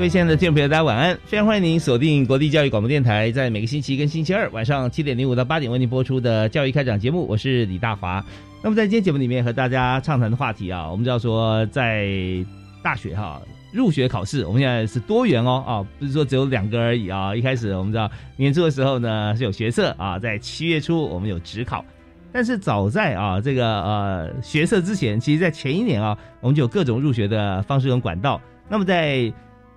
[0.00, 1.14] 各位亲爱的听众朋友，大家晚安！
[1.26, 8.24] 非常欢迎您锁定国立教育广播电台，在每个星期一跟星期二晚上七点零五到八点为您播出的教育开讲节目，我是李大华。
[8.62, 12.08] 那么在今天节目里面和大家畅谈的话题啊，我们知道说在
[12.82, 13.42] 大学哈
[13.74, 17.36] 入学考试，我们现在是多元哦啊，不是说只有两个而已啊。
[17.36, 21.84] 一开始我们知道年初的时候呢是有学测啊，在七月初我们有职考，
[22.32, 28.40] 但是早在啊这个呃学测之前，其实在前一年啊，我们就有各种入学的方式跟管道。
[28.66, 29.30] 那么在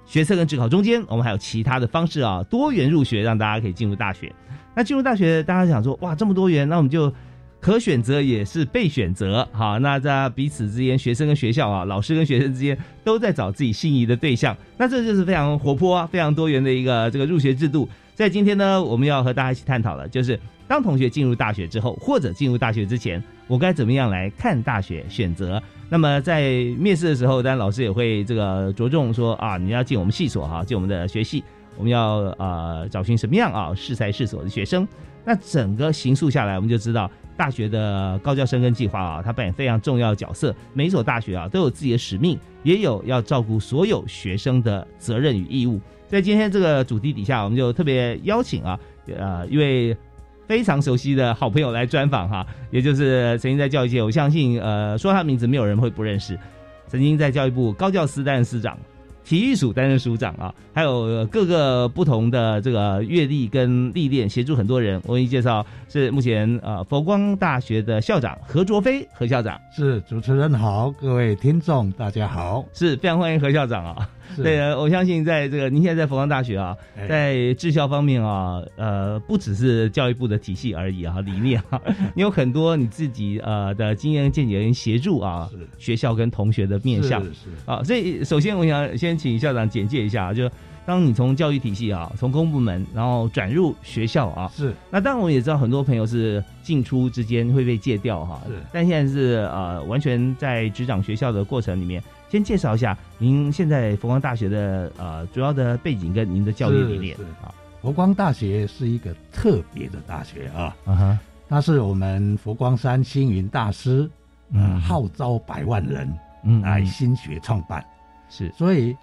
[0.05, 4.31] 学测跟职考中间，我们还有其他的方式啊，多元入学，让大家可以进入大学。
[4.75, 7.13] 那进入大学，大家想说，哇，这么多元，那我们就
[7.59, 14.55] 可选择也是被选择，好，那在彼此之间，学生跟学校啊，老师跟学生之间，都在找自己心仪的对象。
[14.77, 17.87] 那这就是非常活泼、非常多元的一个这个入学制度。
[18.15, 25.61] 在今天呢，我们要和大家一起探讨的，就是当同学进入大学之后，或者进入大学之前，我该怎么样来看大学选择？
[25.89, 31.43] 那么在面试的时候，当然老师也会这个着重说啊，你要进我们系所哈，进我们的学系，
[31.75, 34.87] 我们要呃找寻什么样啊适才适所的学生。
[35.25, 40.55] 那整个行述下来，我们就知道大学的高教生根计划啊，它扮演非常重要的角色。
[40.73, 45.81] 每所大学啊，都有自己的使命，也有要照顾所有学生的责任与义务。
[46.13, 48.79] 在今天这个主题底下，我们就特别邀请啊，
[49.17, 49.97] 呃，一位
[50.45, 56.37] 非常熟悉的好朋友来专访哈，也就是曾经在教育界，我相信呃说他名字没有人会不认识，
[56.85, 58.77] 曾经在教育部高教司担任司长，
[59.23, 65.01] 体育署担任署长啊，还有各个不同的这个阅历跟历练，协助很多人。
[65.07, 74.07] 我给你介绍是目前呃佛光大学的校长何卓飞何校长，是主持人好，各位听众大家好，是非常欢迎何校长啊。
[74.35, 76.75] 对，我相信在这个您现在在佛光大学啊，
[77.07, 81.81] 在治校方面啊，呃，不只是教育部的体系而已啊，理念啊，
[82.15, 87.23] 你有很多你自己呃的经验见解跟协助啊，学校跟同学的面向。
[87.23, 87.39] 是是。
[87.65, 90.49] 啊，所以首先我想先请校长简介一下，就
[90.85, 94.73] 当你从教育体系啊，从公部门然后转入学校啊，是。
[94.89, 102.03] 那当然我们也知道很多朋友是进出之间会被戒掉哈，是，但现在是呃完全在执掌学校的过程里面。
[102.33, 107.15] 先介绍一下您现在佛光大学的呃主要的背景跟您的教育理念。
[107.43, 107.53] 啊。
[107.79, 114.09] 佛光大学是一个特别的大学啊，啊哈，它是我们佛光山星云大师
[114.49, 114.81] 嗯。
[114.81, 116.11] 号召百万人
[116.43, 117.85] 嗯来新学创办，
[118.31, 118.97] 是，所以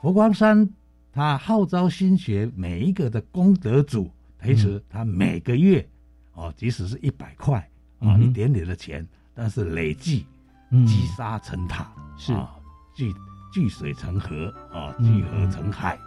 [0.00, 0.68] 佛光山
[1.12, 4.08] 他号召新学每一个的功德主，
[4.44, 5.84] 其实他每个月
[6.34, 9.04] 哦，即使是一百块啊一点点的钱，
[9.34, 10.24] 但是累计
[10.86, 11.90] 积沙成塔。
[12.16, 12.32] 是。
[12.96, 13.14] 聚
[13.52, 15.98] 聚水成河啊，聚河成海，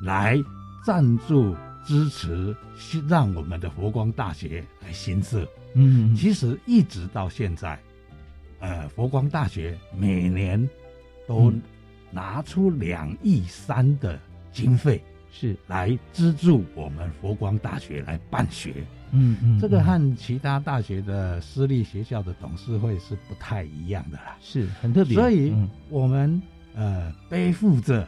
[0.00, 0.42] 来
[0.84, 2.56] 赞助支持，
[3.08, 5.46] 让我们的佛光大学来新设。
[5.74, 7.78] 嗯，其实一直到现在，
[8.60, 10.68] 呃，佛光大学每年
[11.26, 11.52] 都
[12.10, 14.18] 拿出两亿三的
[14.52, 18.74] 经费，是来资助我们佛光大学来办学。
[19.10, 25.14] 嗯嗯，这个和其他大学的私立学校的董事会是不太一样的啦，是很特别。
[25.14, 25.54] 所以，
[25.88, 26.42] 我们
[26.74, 28.06] 呃背负着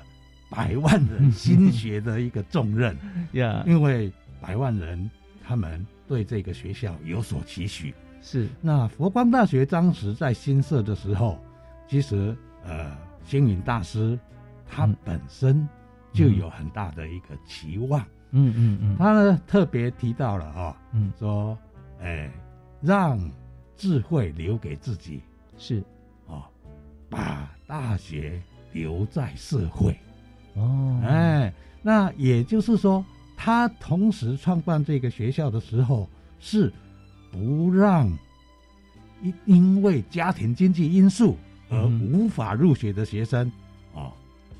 [0.51, 2.95] 百万人心学的一个重任
[3.33, 4.13] 呀，因为
[4.43, 5.11] 百万人
[5.43, 7.95] 他们对这个学校有所期许。
[8.21, 11.43] 是，那佛光大学当时在新设的时候，
[11.89, 12.95] 其实呃
[13.25, 14.19] 星云大师
[14.69, 15.67] 他本身
[16.13, 18.01] 就有很大的一个期望。
[18.33, 21.59] 嗯嗯嗯，他呢特别提到了啊，嗯，说，
[22.01, 22.31] 哎，
[22.81, 23.19] 让
[23.77, 25.21] 智慧留给自己，
[25.59, 25.83] 是，
[26.27, 26.45] 哦，
[27.09, 28.41] 把大学
[28.73, 29.99] 留在社会，
[30.55, 31.53] 哦，哎，
[31.83, 33.05] 那也就是说，
[33.37, 36.09] 他同时创办这个学校的时候，
[36.39, 36.73] 是
[37.33, 38.07] 不让
[39.23, 41.37] 因因为家庭经济因素
[41.69, 42.13] 而嗯。
[42.13, 43.51] 无法入学的学生，
[43.93, 44.13] 哦，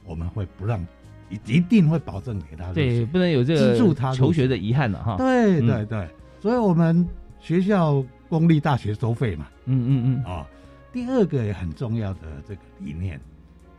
[0.05, 0.85] 我们会不让，
[1.31, 5.17] 一一定会保证给他入对，不能有这个资助他求学的遗憾了哈。
[5.17, 5.67] 对嗯。
[5.67, 6.09] 对对，
[6.41, 10.47] 所以我们学校公立大学收费嘛，嗯嗯嗯，啊，
[10.93, 13.21] 第二个也很重要的这个理念，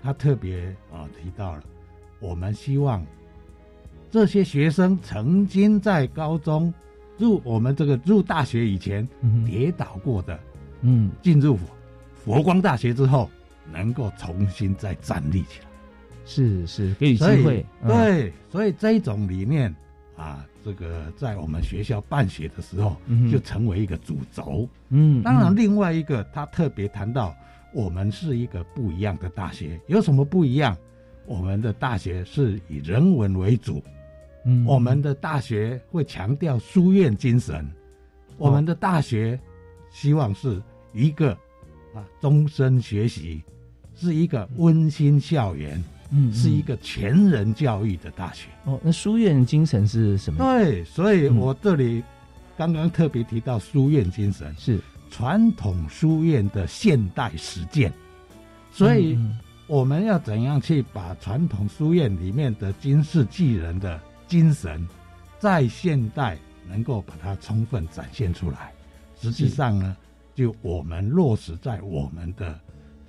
[0.01, 1.63] 他特别啊、提到了，
[2.19, 3.05] 我们希望
[4.09, 6.73] 这些学生曾经在高中
[7.17, 10.39] 入我们这个入大学以前嗯跌倒过的，
[10.81, 11.57] 嗯，进入
[12.15, 13.29] 佛光大学之后，
[13.71, 15.70] 能够重新再站立起来。
[16.31, 17.65] 是是，给予机会。
[17.81, 19.73] 嗯，对，所以这种理念
[20.15, 22.95] 啊，这个在我们学校办学的时候，
[23.29, 24.67] 就成为一个主轴。
[24.89, 27.35] 嗯，当然，嗯另外一个他特别谈到，
[27.73, 30.77] 我们是一个不一样的大学，有什么不一样？
[31.25, 33.83] 我们的大学是以人文为主，
[34.45, 34.65] 嗯。
[34.65, 37.69] 我们的大学会强调书院精神，
[38.37, 39.37] 我们的大学
[39.91, 40.61] 希望是
[40.93, 41.31] 一个
[41.93, 43.43] 啊终身学习，
[43.95, 45.81] 是一个温馨校园，
[46.11, 48.47] 嗯是一个全人教育的大学。
[48.65, 50.43] 哦，那书院精神是什么？
[50.43, 52.03] 对，所以嗯我这里
[52.57, 54.79] 刚刚特别提到书院精神，是，
[55.09, 57.91] 传统书院的现代实践，
[58.71, 64.85] 所以嗯我们要怎样去把传统书院里面的经世济人的精神，
[65.39, 66.37] 在现代
[66.67, 68.73] 能够把它充分展现出来。
[69.19, 69.95] 实际上呢，
[70.35, 72.59] 就我们落实在我们的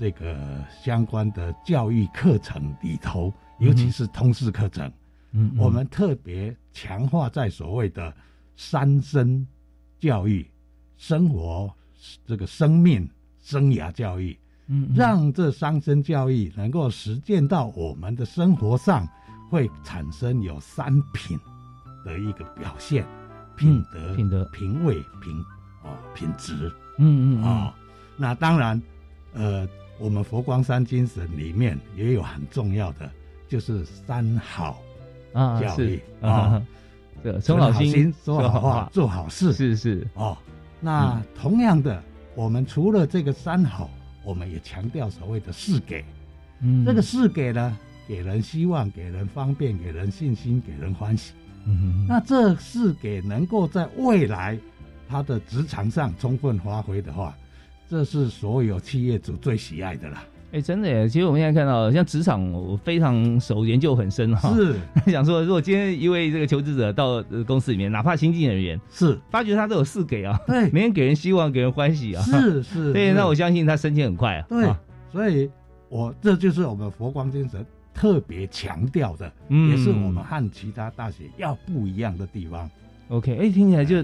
[0.02, 0.36] 这个
[0.68, 4.84] 相关的教育课程里头，尤其是通识课程。
[5.30, 5.56] 嗯，嗯。
[5.56, 8.12] 我们特别强化在所谓的
[8.56, 9.46] 三生
[10.00, 10.44] 教育、
[10.96, 11.72] 生活
[12.26, 13.08] 这个生命
[13.40, 14.92] 生涯教育，嗯嗯。
[14.96, 19.06] 让这三生教育能够实践到我们的生活上，
[19.50, 21.38] 会产生有三品
[22.04, 23.06] 的一个表现：
[23.56, 24.44] 品德、嗯品德。
[24.46, 25.40] 品味、品
[25.84, 26.68] 哦品质。
[26.98, 27.72] 嗯嗯啊、
[28.16, 28.82] 那当然，
[29.32, 29.64] 呃，
[29.98, 33.10] 我们佛光山精神里面也有很重要的，
[33.48, 34.80] 就是三好。
[34.80, 34.88] 嗯
[35.32, 36.62] 啊教育啊啊，
[37.22, 40.36] 对，从好心说好话，做好事是是，哦。
[40.78, 42.02] 那同样的，
[42.34, 43.88] 我们除了这个三好，
[44.24, 46.04] 我们也强调所谓的四给。
[46.60, 51.32] 嗯，这个四给呢，给人希望，给人方便，给人信心，给人欢喜。
[51.64, 54.58] 嗯那这四给能够在未来
[55.08, 57.34] 他的职场上充分发挥的话，
[57.92, 60.24] 这是所有企业主最喜爱的啦。
[60.52, 61.06] 哎，真的耶！
[61.06, 64.50] 其实我们现在看到，像职场，我非常熟，研究很深哈。
[64.56, 64.76] 是
[65.12, 72.22] 想说，如果今天一位这个求职者到呃公司里面，哪怕新进人员，是，发觉他都有四给啊，对，每天给人希望，给人欢喜啊。
[72.22, 72.94] 是是。
[72.94, 74.46] 对，那我相信他升迁很快啊。
[74.48, 74.80] 对啊，
[75.12, 75.50] 所以
[75.90, 77.62] 我这就是我们佛光精神
[77.92, 82.70] 特别强调的，嗯也是我们和其他大学要不一样的地方。
[83.08, 84.02] OK，哎，听起来就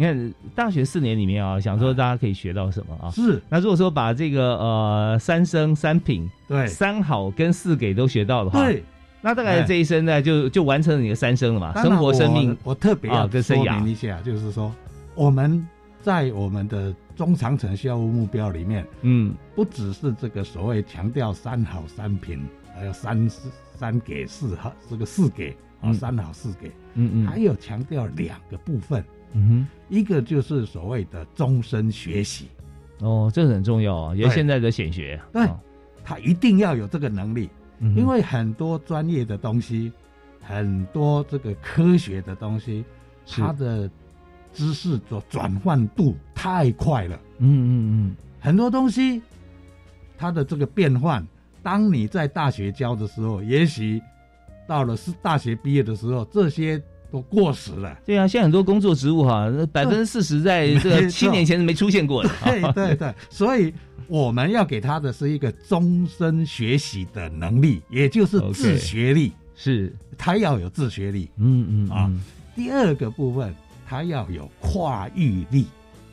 [0.00, 3.10] 你看大学四年里面啊，想说大家可以学到什么啊？
[3.10, 3.38] 是。
[3.50, 6.66] 那如果说把这个呃三生三品、对。
[6.66, 8.82] 三好跟四给都学到的话，对，
[9.20, 12.56] 那大概这一生呢就就完成了你的三生了嘛，生活、生命。
[12.64, 13.78] 我特别啊要说跟生涯。
[13.78, 14.74] 明一下，就是说
[15.14, 15.68] 我们
[16.00, 19.34] 在我们的中长程校务目标里面，嗯。
[19.54, 22.42] 不只是这个所谓强调三好三品，
[22.74, 25.50] 还有三四三给四好，这个四给
[25.82, 25.92] 啊嗯。
[25.92, 29.68] 三好四给，嗯嗯，还有强调两个部分，嗯哼。
[29.88, 32.48] 一个就是所谓的终身学习。
[33.00, 34.34] 哦，这个很重要啊，也是对。
[34.34, 35.20] 现在的显学。
[35.32, 35.58] 对哦。
[36.04, 39.92] 他一定要有这个能力，嗯因为很多专业的东西，
[40.40, 42.84] 很多这个科学的东西，
[43.26, 43.88] 它的
[44.52, 48.16] 知识的转换度太快了，嗯嗯嗯。
[48.40, 49.22] 很多东西
[50.16, 51.24] 它的这个变换，
[51.62, 54.00] 当你在大学教的时候，也许
[54.66, 57.98] 到了是大学毕业的时候，这些都过时了。
[58.06, 62.30] 对啊，现在很多工作职务哈，百分之四十在这七年前是没出现过的。
[62.44, 63.72] 对对对，所以
[64.06, 69.32] 我们要给他的是一个终身学习的能力，也就是自学力。
[69.54, 71.28] 是，他要有自学力。
[71.36, 72.22] 嗯嗯啊嗯
[72.56, 73.54] 第二个部分，
[73.86, 75.66] 他要有跨域力，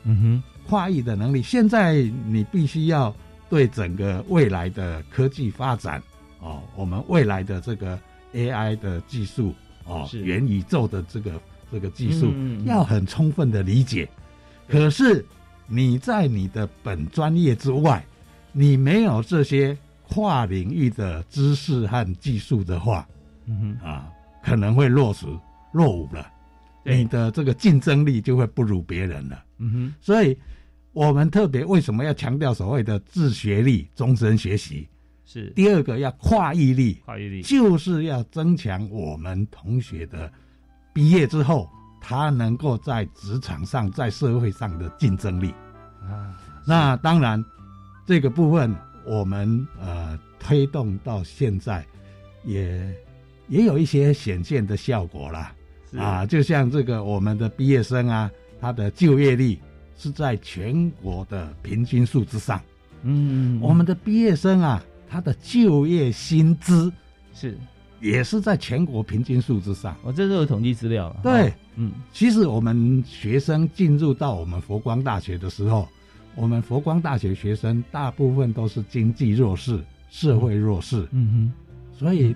[0.04, 1.42] 嗯哼跨域的能力。
[1.42, 3.14] 现在你必须要
[3.50, 6.02] 对整个未来的科技发展
[6.40, 7.98] 哦，我们未来的这个
[8.34, 9.54] AI 的技术
[9.88, 11.32] 哦，是元宇宙的这个
[11.72, 14.08] 这个技术，嗯要很充分的理解。
[14.68, 15.24] 可是
[15.66, 18.04] 你在你的本专业之外，
[18.52, 19.76] 你没有这些
[20.06, 23.08] 跨领域的知识和技术的话，
[23.46, 24.08] 嗯哼，啊，
[24.44, 25.26] 可能会落实
[25.72, 26.30] 落伍了，
[26.84, 29.44] 你的这个竞争力就会不如别人了。
[29.58, 30.36] 嗯哼，所以，
[30.92, 34.86] 我们特别为什么要强调所谓的自学力、终身学习？
[35.30, 37.42] 是第二个要跨毅力，跨毅力。
[37.42, 40.32] 就是要增强我们同学的
[40.94, 41.68] 毕业之后，
[42.00, 45.52] 他能够在职场上、在社会上的竞争力。
[46.00, 46.34] 啊，
[46.66, 47.44] 那当然，
[48.06, 51.84] 这个部分我们呃推动到现在，
[52.44, 52.90] 也
[53.48, 55.54] 也有一些显现的效果啦。
[55.98, 59.58] 啊，就像这个我们的毕业生啊，他的就业率
[59.98, 62.58] 是在全国的平均数之上。
[63.02, 66.92] 嗯，我们的毕业生啊，他的就业薪资
[67.32, 67.56] 是
[68.00, 69.96] 也是在全国平均数之上。
[70.02, 71.20] 我这是有统计资料了。
[71.22, 75.88] 对，嗯，其实我们学生进入到我们佛光大学的时候，
[76.34, 81.52] 我们佛光大学学生大部分都是经济弱势、社会弱势，嗯哼
[81.92, 82.34] 所以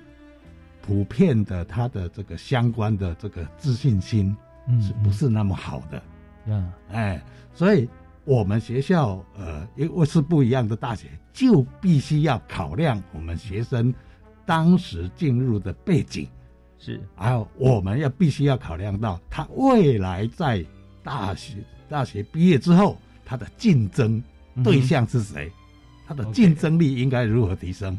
[0.81, 4.37] 普遍的他的这个相关的这个自信心
[4.67, 6.03] 哼，是不是那么好的？
[6.49, 6.73] 呀？
[6.91, 7.23] 哎，
[7.55, 7.89] 所以
[8.25, 13.93] 我们学校呃，因为是不一样的大学，就必须要考量我们学生
[14.47, 16.29] 当时进入的背景，
[16.79, 20.65] 是，还有我们要必须要考量到他未来在
[21.03, 21.57] 大学
[21.89, 24.23] 大学毕业之后，他的竞争
[24.63, 25.51] 对象是谁，
[26.07, 27.99] 他的竞争力应该如何提升，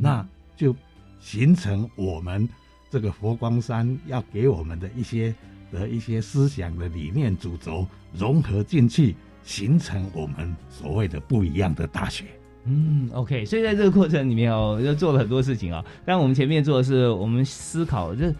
[0.00, 0.26] 那
[0.56, 0.74] 就
[1.20, 2.48] 形成我们
[2.90, 5.34] 这个佛光山要给我们的一些
[5.70, 12.24] 的一些思想的理念主轴融合进去，形成我们所谓的不一样的大学。
[12.64, 15.84] 嗯，OK，所以在这个过程里面哦，就做了很多事情啊。
[16.04, 18.32] 但我们前面做的是，我们思考，这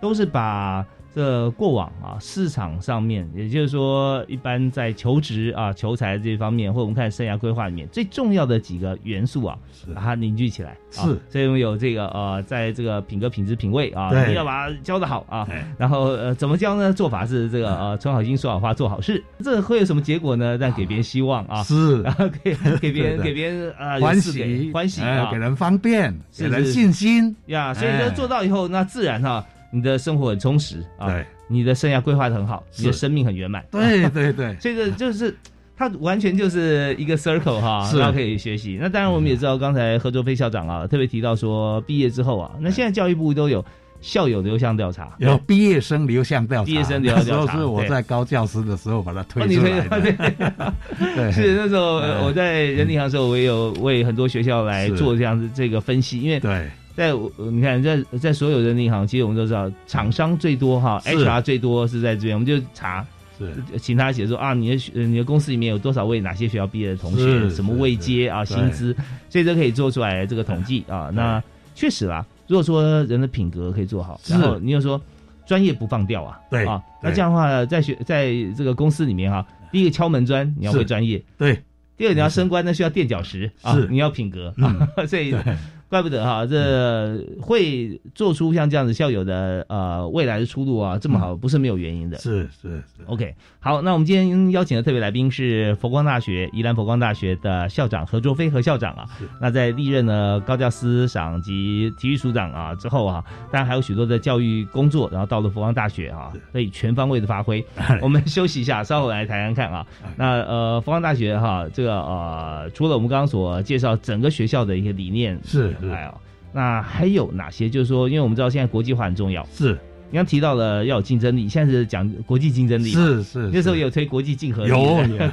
[0.00, 0.84] 都是把
[1.16, 9.56] 这过往啊市场上面，也就是说，一般在求职啊、求财这方面，或者我们看生涯规划里面最重要的几个元素啊，
[9.94, 10.72] 把它凝聚起来。
[10.72, 15.46] 啊是所以我们有这个呃，在这个品格、品质、品味啊，对你要把它教得好啊。
[15.50, 16.92] 哎，然后呃，怎么教呢？
[16.92, 19.24] 做法是这个呃，存好心、说好话、做好事。
[19.42, 20.54] 这会有什么结果呢？
[20.58, 27.34] 让给别人希望啊，是 然后给 给别人给别人啊欢喜欢喜啊哎给人方便，给人信心。
[27.46, 31.24] 呀，所以说哎做到以后，那自然哈，你的生活很充实啊，对。
[31.48, 33.64] 你的生涯规划的很好，你的生命很圆满。
[33.70, 35.32] 对 对对，这个就是
[35.76, 37.98] 它完全就是一个 circle 哈，是。
[37.98, 38.76] 然后可以学习。
[38.80, 43.64] 那当然我们也知道，刚才何卓飞校长啊特别提到说，毕业之后啊，那现在教育部都有
[44.00, 50.00] 校友流向调查，有毕业生流向调查，毕业生流向调查那时候是我在高教师的时候把它哦推出来的。
[50.02, 51.14] 对。
[51.14, 63.06] 对， 是那时候我在人力行的时候，我也有为很多学校来做这样子这个分析，因为对在呃你看在在所有人力行，其实我们都知道厂商最多哈，HR 最多是在这边，我们就查
[63.38, 63.54] 是。
[63.78, 68.96] 请他写说啊，你的你的公司里面有多少位哪些学校毕业的同学，什么位阶啊，薪资，
[69.28, 71.10] 所以这可以做出来这个统计啊。
[71.12, 71.42] 那
[71.74, 74.32] 确实啦，如果说人的品格可以做好，是。
[74.32, 74.98] 然后你又说
[75.44, 81.62] 专业不放掉啊，对啊，那这样的话，在学在这个公司里面哈，第一个敲门砖你要会专业，对，
[81.98, 84.54] 第二你要升官那需要垫脚石啊是，你要品格
[85.06, 85.56] 所以对
[85.88, 92.18] 怪不得哈，这会做出像这样子校友的呃未来的出路啊这么好，不是没有原因的。
[92.18, 99.24] 是是是，OK，好，那我们今天邀请的特别来宾是佛光大学宜兰佛光大学的校长何卓飞何校长啊是。
[99.40, 107.64] 那在历任呢高教司长及体育署长啊之后啊，当然还有许多的教育工作，然后到了佛光大学啊，可以全方位的发挥。
[108.02, 110.12] 我们休息一下，稍后来谈谈看啊哎。
[110.16, 116.14] 那呃，佛光大学哈，这个呃，除了我们刚刚所介绍整个学校的一些理念是是以外哦，
[116.52, 117.68] 那还有哪些？
[117.68, 119.78] 就是说，因为我们知道现在国际化很重要，是
[120.10, 123.00] 你刚提到了要有竞争力，现在是讲国际竞争力嘛。
[123.00, 124.72] 是是，那时候有推国际竞合力，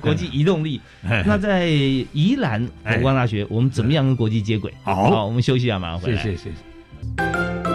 [0.01, 0.81] 国际移动力。
[1.07, 4.73] 哎那在宜兰国光大学，我们怎么样跟国际接轨？
[4.83, 6.21] 好我们休息一下，马上回来。
[6.21, 7.73] 谢谢谢谢。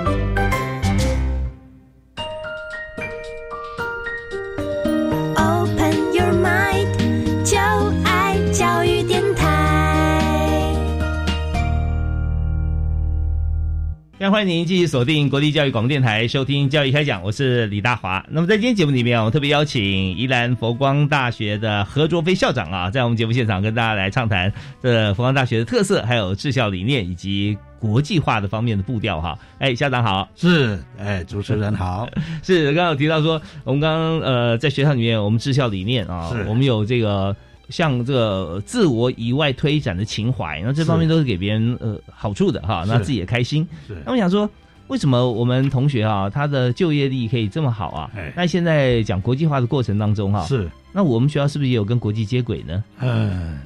[14.18, 18.26] 非常欢迎您继续锁定国立教育广播电台，收听《教育开讲》，我是李大华。
[18.28, 19.80] 那么在今天节目里面，我们特别邀请
[20.16, 29.38] 宜兰佛光大学的何卓飞校长啊，在我们节目现场跟大家来畅谈这佛光大学的特色，还有治校理念以及国际化的方面的步调哈。
[29.60, 30.28] 哎，校长好。
[30.34, 32.08] 是，哎，主持人好，
[32.42, 37.36] 是刚刚有提到说，我们刚刚呃在学校里面，我们治校理念啊是，我们有这个
[37.68, 43.66] 像这个自我以外推展的情怀，那这方面都是给别人呃好处的哈，是那自己也开心。
[43.86, 44.48] 是那我想说，
[44.88, 48.32] 为什么我们同学啊，他的就业力可以这么好啊哎？
[48.36, 52.82] 那现在讲国际化的过程当中哈，是，那我们学校是不是也有跟国际接轨呢？
[52.98, 53.58] 呃，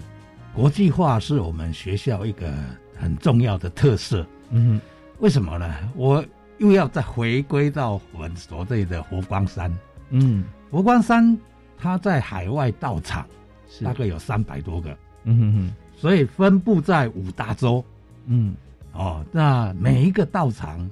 [0.52, 2.52] 国际化是我们学校一个
[2.98, 4.26] 很重要的特色。
[4.50, 4.80] 嗯
[5.20, 5.72] 为什么呢？
[5.94, 6.24] 我
[6.58, 9.72] 又要再回归到我们所谓的佛光山。
[10.10, 11.38] 嗯，佛光山
[11.78, 13.41] 它在海外道场是
[13.82, 17.84] 大概有三百多个，嗯哼哼，所以分布在五大洲。
[18.26, 18.54] 嗯。
[18.92, 20.90] 哦，那每一个道场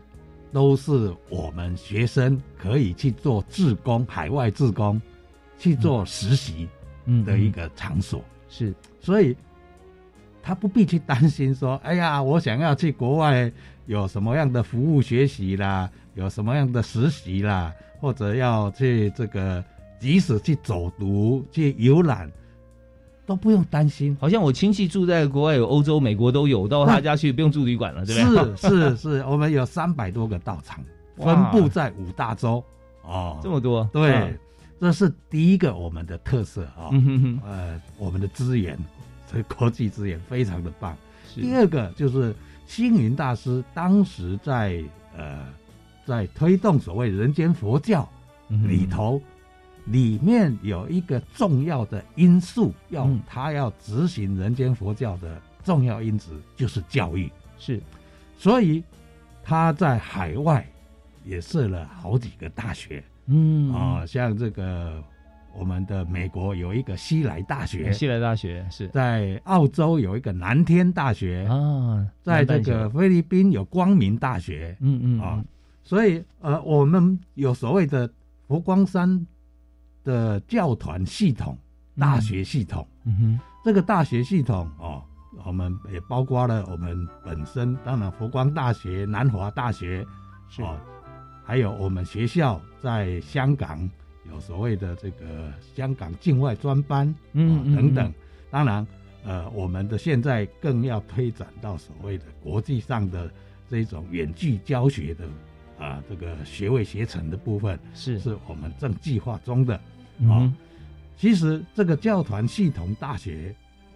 [0.53, 5.01] 都是我们学生可以去做志工、海外志工
[5.59, 6.67] 去做实习
[7.05, 7.23] 嗯。
[7.25, 8.25] 的一个场所。
[8.49, 9.37] 是，所以
[10.43, 13.53] 他不必去担心说，哎呀，我想要去国外
[13.85, 17.71] 有什么样的服务学习啦，有什么样的实习啦，
[18.01, 19.63] 或者要去这个，
[20.01, 22.31] 即使去走读、去游览，
[23.31, 24.17] 都不用担心。
[24.21, 28.57] 好像我亲戚住在国外，有欧洲、美国都有，到他家去不用住旅馆了，对不对？
[28.57, 30.83] 是是是，我们有三百多个道场，
[31.17, 32.61] 分布在五大洲。
[33.05, 34.39] 哦，这么多，对，嗯
[34.81, 38.77] 这是第一个我们的特色啊、嗯哼哼，呃，我们的资源，
[39.31, 40.97] 这个国际资源非常的棒。
[41.37, 42.35] 第二个就是
[42.67, 44.83] 星云大师当时在
[45.17, 45.47] 呃
[46.05, 48.09] 在推动所谓人间佛教
[48.67, 49.23] 里头，
[49.87, 53.21] 里面有一个重要的因素，要嗯。
[53.27, 57.81] 他要执行人间佛教的重要因子就是教育，是，
[58.37, 58.83] 所以
[59.43, 60.67] 他在海外
[61.25, 63.03] 也设了好几个大学。
[63.27, 63.73] 嗯。
[63.73, 65.03] 啊、像这个
[65.53, 68.89] 我们的美国有一个西来大学，西来大学是。
[68.89, 74.77] 在澳洲有一个南天大学，啊，在这个菲律宾有光明大学。
[74.81, 75.21] 嗯嗯。
[75.21, 75.45] 啊，
[75.83, 78.09] 所以呃，我们有所谓的
[78.47, 79.27] 佛光山
[80.05, 81.57] 的教团系统、
[81.99, 82.87] 大学系统。
[83.05, 85.03] 嗯哼，这个大学系统哦，
[85.45, 90.07] 我们也包括了我们本身，当然佛光大学、南华大学
[90.49, 90.79] 是哦，
[91.45, 93.89] 还有我们学校在香港
[94.31, 98.15] 有所谓的这个香港境外专班，哦嗯嗯等等嗯。
[98.51, 98.87] 当然，
[99.25, 103.31] 呃，我们的现在更要推展到所谓的国际上的
[103.69, 105.25] 这种远距教学的
[105.79, 109.81] 啊、这个学位学程的部分，是是我们正计划中的。
[110.21, 110.55] 嗯哼。
[111.17, 113.55] 其实这个教团系统大学，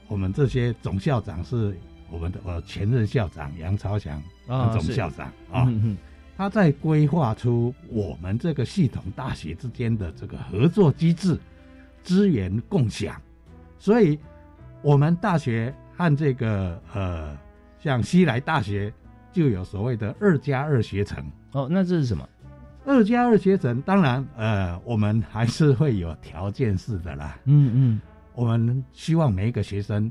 [0.09, 1.75] 我们这些总校长是
[2.11, 5.66] 我们的呃前任校长杨朝祥啊总校长啊，
[6.37, 11.38] 他在规划出我们这个系统大学之间的这个合作机制、
[12.02, 13.19] 资源共享，
[13.78, 14.19] 所以
[14.83, 17.35] 我们大学和这个呃
[17.78, 18.93] 像西来大学
[19.33, 21.25] 就有所谓的二加二学程。
[21.52, 22.28] 哦，那这是什么？
[22.86, 27.38] 二加二学程，当然，呃，我们还是会有条件式的啦。
[27.44, 28.00] 嗯嗯。
[28.34, 30.10] 我们希望每一个学生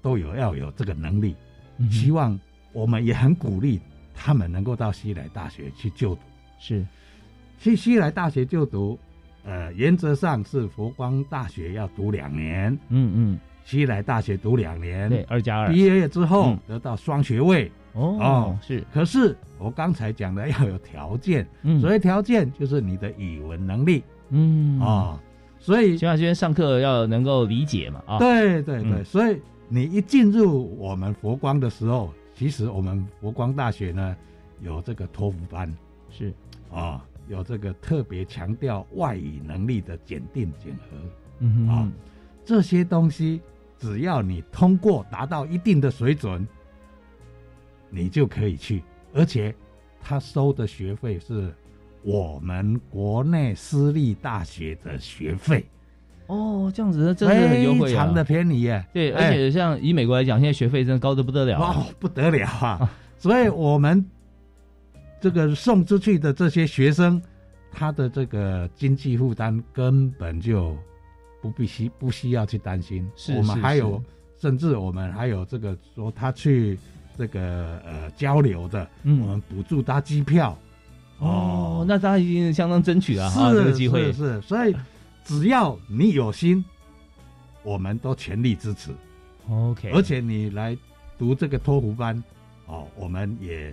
[0.00, 1.34] 都有要有这个能力，
[1.76, 2.38] 嗯，希望
[2.72, 3.80] 我们也很鼓励
[4.14, 6.20] 他们能够到西来大学去就读。
[6.58, 6.86] 是。
[7.58, 8.98] 去西来大学就读，
[9.44, 15.70] 呃，原则上是佛光大学要读两年，嗯嗯，西来大学读两年，对，二加二。
[15.70, 16.58] 毕业之后嗯。
[16.66, 17.70] 得到双学位。
[17.94, 21.80] 哦哦是，可是我刚才讲的要有条件，嗯。
[21.80, 24.02] 所谓条件就是你的语文能力。
[24.30, 24.80] 嗯。
[24.80, 25.20] 啊、
[25.58, 29.04] 所以起码今天上课要能够理解嘛啊，对对对，嗯。
[29.04, 34.16] 所以你一进入我们佛光的时候，其实我们佛光大学呢
[34.60, 35.72] 有这个托福班。
[36.10, 36.32] 是。
[36.70, 41.02] 啊、有这个特别强调外语能力的检定检核，啊
[41.40, 41.92] 嗯哼。
[42.44, 43.40] 这些东西
[43.78, 46.46] 只要你通过达到一定的水准，
[47.94, 49.54] 你就可以去，而且
[50.00, 51.54] 他收的学费是
[52.02, 55.64] 我们国内私立大学的学费，
[56.26, 58.82] 哦，这样子真的很优惠啊非常的便宜耶。
[58.94, 62.90] 对，哎而且像以美国来讲，现在学费真的高的不得了啊，哦，不得了啊！
[63.18, 64.04] 所以我们
[65.20, 67.22] 这个送出去的这些学生，
[67.70, 70.76] 他的这个经济负担根本就
[71.40, 73.08] 不必需不需要去担心。
[73.28, 74.02] 我们是是还有，
[74.38, 76.76] 甚至我们还有这个说他去
[77.16, 79.20] 这个呃交流的，嗯。
[79.20, 80.56] 我嗯们补助搭机票。
[81.18, 84.12] 哦，那大家一定相当争取了，哈，这个机会。
[84.12, 84.74] 是是，所以
[85.24, 86.64] 只要你有心，
[87.62, 88.90] 我们都全力支持。
[89.48, 90.76] ，OK，而且你来
[91.16, 92.20] 读这个托福班，
[92.66, 93.72] 哦，我们也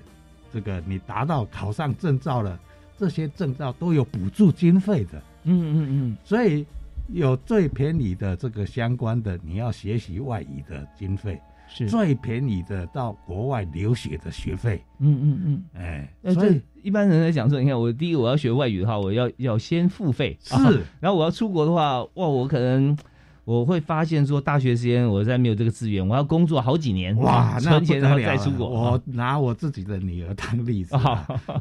[0.54, 2.60] 这个你达到考上证照了，
[2.99, 6.17] 这些证照都有补助经费的，嗯嗯嗯。
[6.23, 6.63] 所以
[7.08, 11.41] 有最便宜的这个相关的你要学习外语的经费，
[11.88, 15.63] 最便宜的到国外留学的学费，嗯嗯嗯。
[15.75, 20.55] 哎，所以一般人来讲说，你看我第一我要学外语的话，我要要先付费，是。
[20.55, 22.97] 啊然后我要出国的话，哇，我可能
[23.45, 28.69] 我会发现说，大学时间我再没有这个资源，我要工作好几年，哇，那存钱然后不得了了再出国。
[28.69, 30.95] 我拿我自己的女儿当例子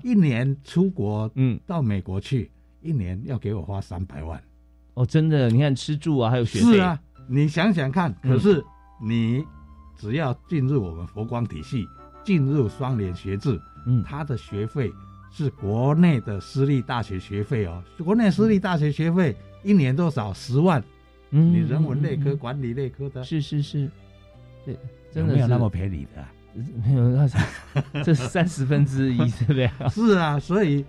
[0.03, 2.51] 一年出国嗯，到美国去，
[2.83, 4.41] 一年要给我花三百万。
[4.95, 8.65] 哦，真的，你看吃住啊，还有学费，是啊，你想想看，嗯可是
[9.01, 9.45] 你
[9.99, 11.87] 只要进入我们佛光体系，
[12.25, 14.91] 进入双联学制，嗯，他的学费
[15.31, 17.83] 是国内的私立大学学费哦。
[18.03, 20.33] 国内私立大学学费一年多少？
[20.33, 20.83] 十万。
[21.31, 23.91] 嗯你人文类科、嗯管理类科的，是是是，
[24.65, 24.75] 对，
[25.13, 26.33] 真的没有那么便宜的啊？
[26.87, 27.37] 没有，那是
[28.03, 29.71] 这三十分之一， 对不对？
[29.91, 30.83] 是啊，所以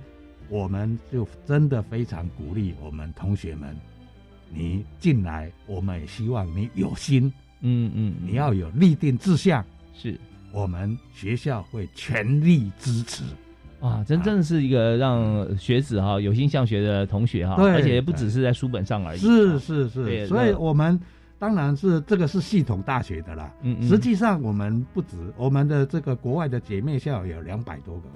[0.48, 3.76] 我们就真的非常鼓励我们同学们
[4.50, 7.30] 你进来，我们也希望你有心，
[7.62, 10.20] 嗯嗯，你要有立定志向，是。
[10.52, 13.24] 我们学校会全力支持。
[13.80, 19.60] 啊，真正是一个让学子哈有心向学的同学哈，对而且不只是在书本上而已，是啊。
[19.60, 21.00] 是对是，所以我们
[21.38, 23.54] 当然是这个是系统大学的啦。
[23.62, 23.88] 嗯嗯。
[23.88, 28.10] 实际上我们不止，我们的这个国外的姐妹校有两百多个。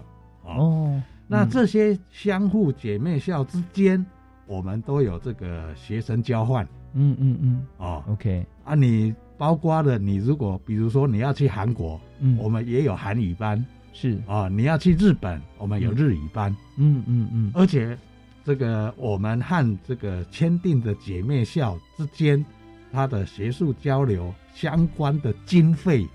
[0.43, 0.51] 哦。
[0.57, 1.49] 哦，那嗯。
[1.49, 4.05] 这些相互姐妹校之间，
[4.47, 6.67] 我们都有这个学生交换。
[6.93, 7.65] 嗯嗯嗯。
[7.77, 8.03] 哦。
[8.09, 13.61] ，OK，啊，你包括了你如果比如说你要去韩国，嗯，我们也有韩语班。
[13.91, 16.55] 是，啊；你要去日本，我们有日语班。
[16.77, 17.97] 嗯嗯嗯，而且
[18.45, 22.43] 这个我们和这个签订的姐妹校之间，
[22.89, 26.07] 它的学术交流相关的经费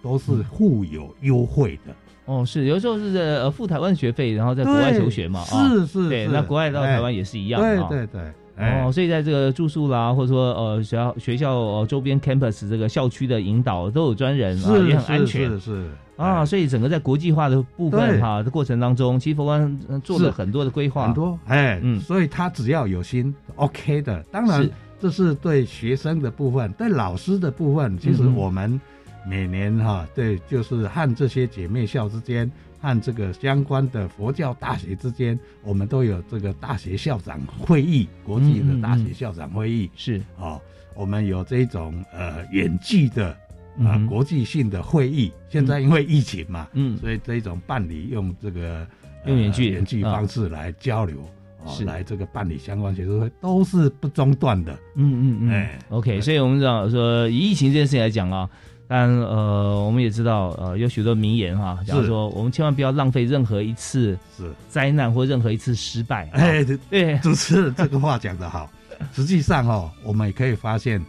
[0.00, 1.92] 都是互有优惠的。
[2.26, 7.16] 哦，是，有时候是呃付台湾学费，然后在国外求学嘛，啊，是是对，那国外到台湾哎。
[7.16, 7.88] 也是一样，啊。
[7.90, 8.82] 对对对，哎。
[8.84, 15.60] 哦，所以在这个住宿啦，或者说呃学校学校呃周边 campus 这个校区的引导都有专人啊，是也很安是全是。
[15.60, 16.46] 是啊，哎。
[16.46, 18.20] 所以整个在国际化的部分对。
[18.20, 21.98] 哈的过程当中，其实佛光呃做了很多的规划，很多哎，嗯。
[22.00, 24.22] 所以他只要有心，OK 的。
[24.30, 24.68] 当然，
[25.00, 28.80] 这是对学生的部分，对老师的部分，其实我们
[29.28, 40.60] 每年哈，对，就是和这些姐妹校之间，和这个相关的佛教大学之间，我们都有这个大学校长会议，国际的大学校长会议是哦，
[40.94, 45.32] 我们有这种呃远距的啊、嗯国际性的会议。
[45.48, 48.86] 现在因为疫情嘛，嗯所以这种办理用这个、
[49.24, 51.18] 呃用远距远距啊方式来交流。
[51.64, 54.72] 哦是，来这个办理相关学术会都是不中断的。
[54.94, 58.48] 嗯嗯嗯哎，OK，所以我们讲说以疫情这件事情来讲啊，当
[58.88, 62.06] 然呃，我们也知道呃有许多名言哈，假如是。
[62.06, 68.68] 说我们千万不要浪费任何一次是，灾难或任何一次失败，啊哎，这对，主持人这个话讲得好。
[69.14, 71.00] 实际上哦，我们也可以发现，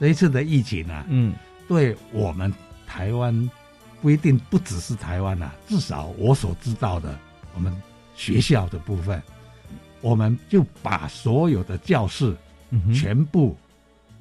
[0.00, 1.34] 这一次的疫情啊，嗯。
[1.68, 2.52] 对我们
[2.86, 3.50] 台湾
[4.00, 7.18] 不一定不只是台湾呐、至少我所知道的，
[7.54, 7.74] 我们
[8.14, 9.20] 学校的部分，
[10.00, 12.32] 我们就把所有的教室
[12.70, 13.56] 嗯，全部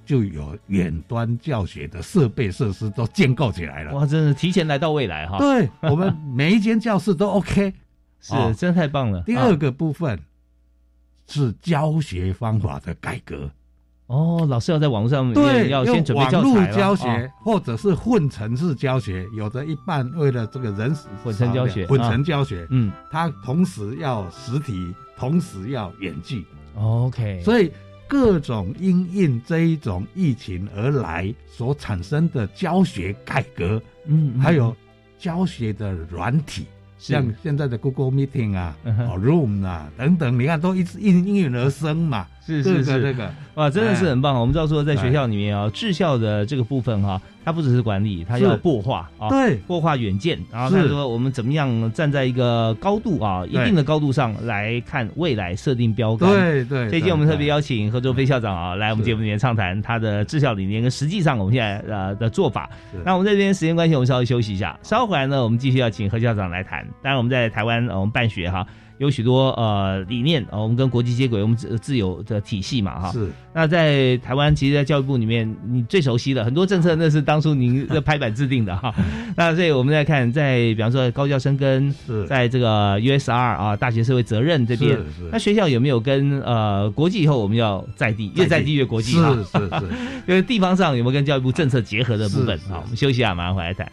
[0.06, 3.94] 就有远端教学的设备设施都建构起来了。
[3.94, 7.74] 哇，真的提前来到未来哈，对我们每一间教室都 OK。
[8.22, 8.54] 是哦。
[8.58, 9.22] 真太棒了。
[9.24, 10.20] 第二啊个部分
[11.28, 13.50] 是教学方法的改革，
[14.08, 22.92] 哦，老师要在网络上对，要先准备用网络教材了教学、哦或者是混成式教学，有的一半为了这个人少混成教学混啊成教学，嗯。
[23.12, 27.72] 它同时要实体，同时要远距，，OK，所以
[28.08, 34.76] 各种因应这一种疫情而来所产生的教学改革，嗯，嗯还有
[35.18, 36.66] 教学的软体，
[36.98, 42.28] 像现在的 Google Meeting 啊、嗯哦 Room 啊等等，你看都一直应应运而生嘛。
[42.48, 44.40] 这是是是这个，哇，真的是哎很棒。
[44.40, 56.30] 我们知道说，在学校里面啊，治校的这个部分哈，它不只是管理，它是要擘画啊，对擘画远见，然后是他说我们怎么样站在一个高度啊，一定的高度上来看未来，设定标杆。
[56.30, 56.88] 对对。
[56.92, 62.70] 这一届我们特别邀请何卓飞校长啊，来我们节目里面畅谈他的治校理念跟实际上我们现在呃的做法。
[63.04, 66.86] 那我们这边时间关系，我们稍微休息一下，稍后回来呢，我们继续要请何校长来谈。
[67.02, 68.64] 当然我们在台湾呃我们办学哈。
[68.98, 73.12] 有许多呃理念啊、我们跟国际接轨，我们自自由的体系嘛哈。
[73.12, 78.94] 是那在台湾，其实，在教育部里面，你最熟悉的很多政策，那是当初您的拍板制定的哈。
[79.36, 81.94] 那所以我们再看，在比方说高教生跟，
[82.28, 84.98] 在这个 USR 啊，大学社会责任这边，
[85.32, 89.34] 那学校有没有跟呃国际以后我们要在地，越在地越国际啊？
[89.34, 89.86] 是是是。
[90.28, 93.90] 因为 地方上有没有跟教育部政策结合的部分好，我们休息一下，马上回来谈。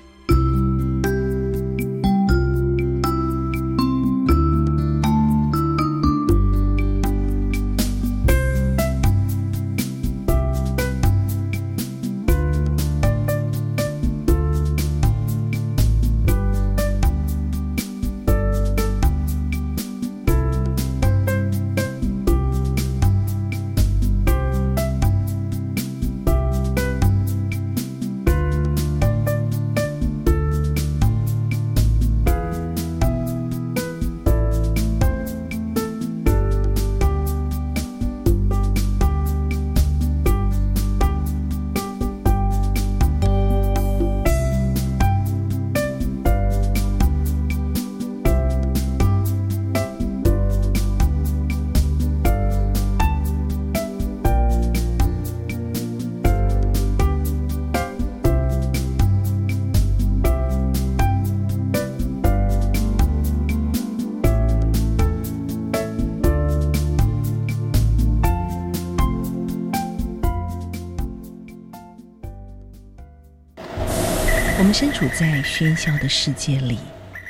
[75.03, 76.79] 处在喧嚣的世界里，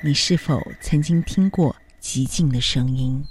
[0.03, 3.25] 你是否曾经听过寂静的声音？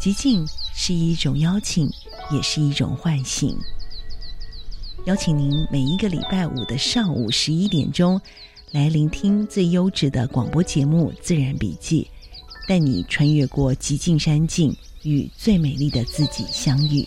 [0.00, 1.86] 寂静是一种邀请，
[2.30, 3.54] 也是一种唤醒。
[5.04, 8.18] 邀请您每一个礼拜五的上午十一点钟，
[8.70, 12.08] 来聆听最优质的广播节目《自然笔记》，
[12.66, 17.06] 带你穿越过极静山境，与最美丽的自己相遇。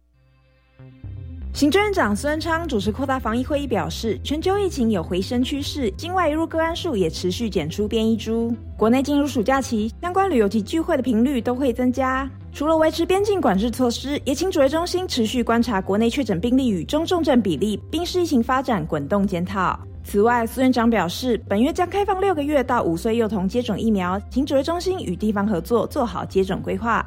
[1.53, 8.55] 行政院长孙昌主持扩大防疫会议表示，全球疫情有回升趋势，境外移入个案数也持续检出变异株。
[8.77, 12.27] 国内进入暑假期，相关旅游及聚会的频率都会增加。
[12.53, 19.77] 除了维持边境管制措施，也请指挥中心持续观察国内确诊病例与中重症比例，并视疫情发展滚动检讨。
[20.03, 27.05] 此外，苏院长表示，本月将开放六个月到五岁幼童接种疫苗，请指挥中心与地方合作，做好接种规划。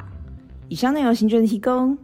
[0.68, 1.96] 以上内容，行政提供。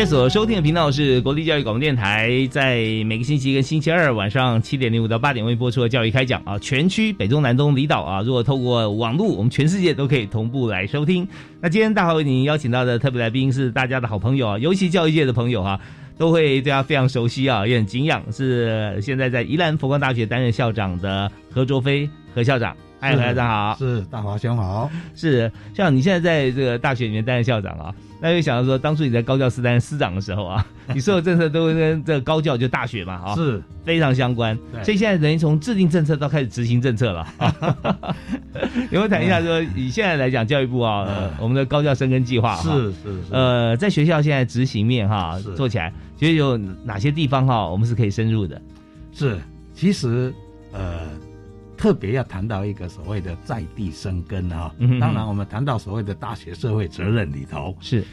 [0.00, 11.28] 天所收听的频道是国立教育广播电台，在每个星期跟星期二晚上七点零五到八点为播出的教育开讲啊，全区北中南东离岛啊，如果透过网络，我们全世界都可以同步来收听。
[11.60, 15.78] 那今天大华为您邀请到的特别来宾是大家的好朋友啊，尤其教育界的朋友哈、
[16.16, 22.74] 都会对他非常熟悉啊，也很敬仰，是现在在宜兰佛光大学担任校长的何卓飞何校长。
[23.00, 23.76] 嗨，是何校长好。
[23.78, 24.90] 是大华兄好。
[25.14, 34.56] 是，像你现在在这个大学里面担任校长啊，那就想到说，当初你在高教司担任司长的时候啊， 你所有政策都跟这个高教就大学嘛，啊，是非常相关。
[34.84, 37.26] 所以现在等于从制定政策到开始执行政策了。
[38.90, 48.60] 有没有谈一下说，以现在来讲，教育部啊，呃我们的高教生根计划哈是是是呃，在学校现在执行面哈是做起来，其实有哪些地方哈，我们是可以深入的？
[49.12, 49.38] 是，
[49.74, 50.32] 其实
[50.72, 51.00] 呃，
[51.80, 58.04] 特别要谈到一个所谓的在地生根啊、嗯当然，我们谈到所谓的大学社会责任里头，是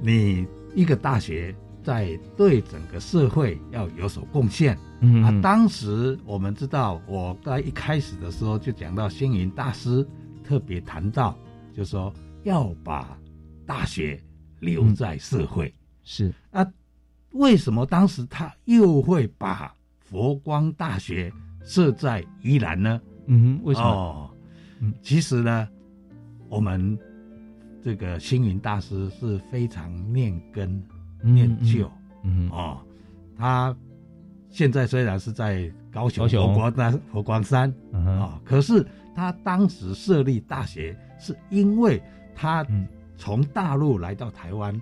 [0.00, 4.76] 你一个大学在对整个社会要有所贡献。
[5.00, 10.04] 嗯啊，当时我们知道，我在一开始的时候就讲到星云大师
[10.42, 11.38] 特别谈到，
[11.72, 13.16] 就说要把
[13.64, 14.20] 大学
[14.58, 15.72] 留在社会。
[16.02, 16.66] 是啊，
[17.30, 21.32] 为什么当时他又会把佛光大学
[21.64, 23.00] 设在宜兰呢？
[23.26, 23.88] 嗯哼，为什么？
[23.88, 24.30] 哦，
[25.02, 25.68] 其实呢，
[26.48, 26.96] 我们
[27.82, 30.70] 这个星云大师是非常念根、
[31.22, 31.90] 嗯念旧，
[32.22, 32.78] 嗯哦，
[33.36, 33.74] 他
[34.50, 38.20] 现在虽然是在高佛光山佛光山啊、嗯哼。
[38.20, 42.00] 哦，可是他当时设立大学，是因为
[42.34, 42.86] 他嗯。
[43.16, 44.74] 从大陆来到台湾，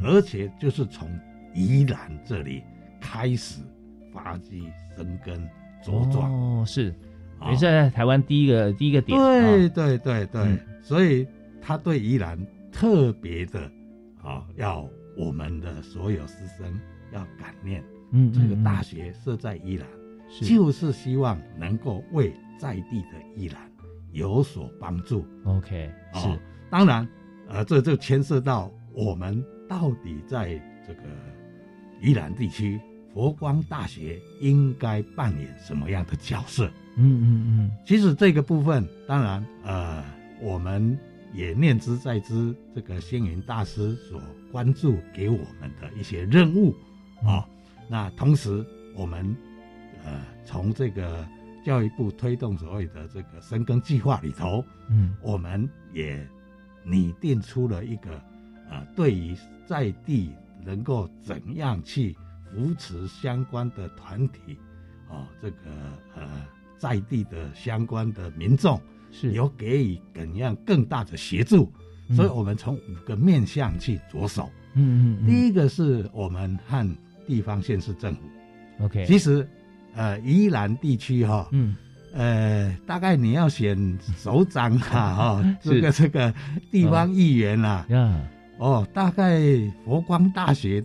[0.00, 1.10] 而且就是从
[1.52, 2.62] 宜兰这里
[3.00, 3.60] 开始
[4.12, 5.44] 发迹生根
[5.86, 6.32] 茁壮。
[6.32, 6.94] 哦，是，
[7.40, 9.18] 哦也是在台湾第一个第一个点。
[9.18, 11.26] 对啊对对对，嗯所以
[11.60, 12.38] 他对宜兰
[12.70, 13.60] 特别的
[14.22, 16.80] 啊，要我们的所有师生
[17.12, 17.82] 要感念。
[18.12, 19.86] 嗯这个大学设在宜兰，
[20.28, 23.60] 是就是希望能够为在地的宜兰
[24.12, 25.26] 有所帮助。
[25.44, 27.06] OK，哦是，当然，
[27.48, 30.50] 呃，这就牵涉到我们到底在
[30.86, 31.02] 这个
[32.00, 32.80] 宜兰地区，
[33.16, 36.66] 佛光大学应该扮演什么样的角色？
[36.96, 40.04] 嗯嗯嗯，其实这个部分，当然，呃，
[40.38, 40.98] 我们
[41.32, 44.20] 也念之在之，这个星云大师所
[44.52, 46.74] 关注给我们的一些任务。
[47.24, 47.48] 啊、
[47.88, 48.62] 那同时，
[48.94, 49.34] 我们
[50.04, 51.26] 呃从这个
[51.64, 56.22] 教育部推动所谓的这个深耕计划里头，嗯，我们也
[56.84, 58.22] 拟定出了一个
[58.68, 62.14] 呃，对于在地能够怎样去
[62.56, 64.56] 扶持相关的团体，
[65.10, 65.56] 哦，这个
[66.14, 66.26] 呃
[66.78, 68.80] 在地的相关的民众
[69.12, 69.32] 是。
[69.32, 71.70] 有给予怎样更大的协助，
[72.08, 72.16] 嗯。
[72.16, 74.50] 所以我们从五个面向去着手。
[74.72, 78.20] 嗯嗯第一个是我们和地方县市政府
[78.84, 79.46] ，，OK，其实
[79.94, 81.76] 呃宜兰地区哈、嗯。
[82.14, 85.68] 呃，大概你要选首长啊， 哈、是。
[85.68, 86.34] 这个这个
[86.70, 89.38] 地方议员啊，呀，哦，大概
[89.84, 90.82] 佛光大学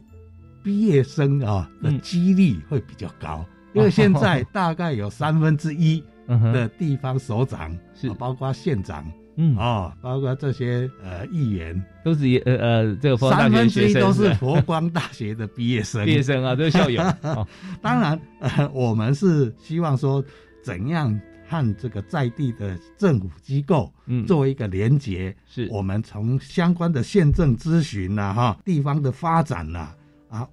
[0.63, 1.99] 毕业生啊的嗯。
[2.01, 6.03] 几率会比较高， 因为现在大概有三分之一
[6.53, 8.07] 的地方首长，是。
[8.09, 9.55] 啊包括县长，嗯。
[9.57, 17.01] 哦，包括这些呃议员，都是呃呃这个三分之一都是佛光大学的毕业生，毕业生啊，都是校友。
[17.23, 17.47] 哦。
[17.81, 20.23] 当然，呃，我们是希望说，
[20.63, 24.25] 怎样和这个在地的政府机构，嗯。
[24.25, 25.67] 作为一个连结，是。
[25.71, 29.95] 我们从相关的县政咨询呐，哈，地方的发展呐、啊，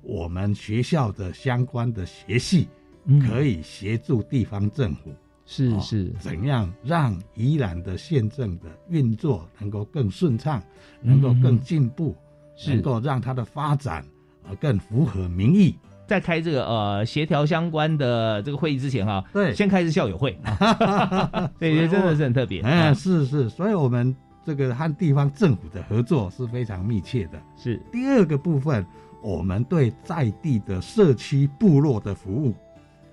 [0.02, 2.68] 我们学校的相关的学系，
[3.04, 3.20] 嗯。
[3.20, 5.14] 可以协助地方政府，哦
[5.46, 5.80] 是。
[5.80, 10.62] 是怎样让宜兰的县政的运作能够更顺畅，
[11.00, 12.14] 能够更进步，
[12.66, 14.04] 能够让它的发展
[14.44, 15.74] 啊更符合民意。
[16.06, 19.54] 在开这个呃协调相关的这个会议之前哈，对。
[19.54, 22.62] 先开始校友会，啊 对，真的是很特别。
[22.62, 27.38] 哎，啊是是，所以我们这个和地方政府的合作是非常密切的。
[27.56, 27.80] 是。
[27.92, 28.86] 第二个部分，
[29.22, 32.54] 我们对在地的社区部落的服务，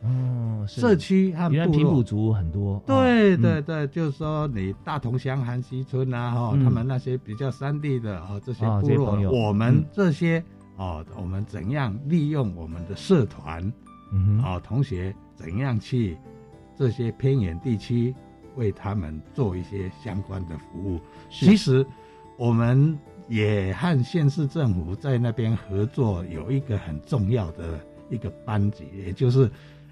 [0.03, 1.67] 哦，社区和部落。
[1.67, 6.63] 平埔族很多，对哦对对，就是说你大同乡、韩溪村啊，哈、嗯。
[6.63, 9.85] 他们那些比较山地的啊、这些哦部落，我们嗯。
[9.91, 10.43] 这些
[10.77, 13.63] 哦，我们怎样利用我们的社团
[14.11, 16.17] 嗯哼，啊、同学怎样去
[16.77, 18.13] 这些偏远地区
[18.55, 20.99] 为他们做一些相关的服务。
[21.29, 21.85] 其实
[22.37, 29.49] 我们也和县市政府在那边合作，有一个很重要的一个班级，也就是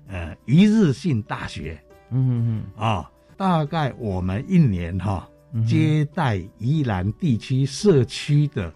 [0.08, 1.82] 呃一日性大学。
[2.12, 8.74] 嗯嗯啊、大概我们一年哈、嗯接待宜兰地区社区的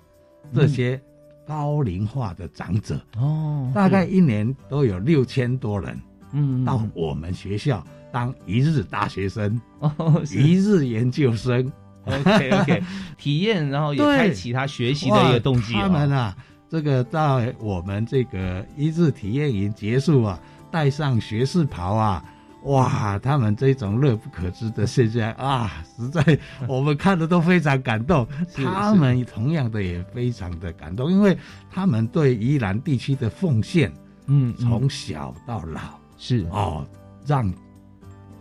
[0.53, 0.99] 这些
[1.45, 5.99] 高龄化的长者，哦，大概一年都有六千多人
[6.33, 11.71] 嗯到我们学校当一日大学生、哦一日研究生。
[12.07, 12.83] OK OK
[13.17, 15.91] 体验，然后也开启他学习的一个动机哇他哦。
[15.91, 16.35] 们啊，
[16.69, 20.39] 这个到我们这个一日体验营结束啊，
[20.71, 22.23] 带上学士袍啊。
[22.63, 28.27] 哇，他们这种乐不可支的现象啊，实在我们看的都非常感动。
[28.53, 31.37] 他们同样的也非常的感动，因为
[31.69, 33.89] 他们对宜兰地区的奉献，
[34.25, 36.85] 嗯，嗯从小到老是哦，
[37.25, 37.53] 让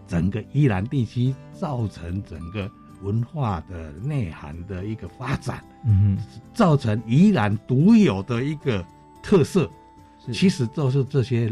[0.09, 2.69] 整个宜兰地区造成整个
[3.07, 5.63] 文化的内涵的一个发展。
[5.89, 6.19] 嗯
[6.53, 8.85] 造成宜兰独有的一个
[9.23, 9.71] 特色，
[10.25, 11.49] 是其实都是这些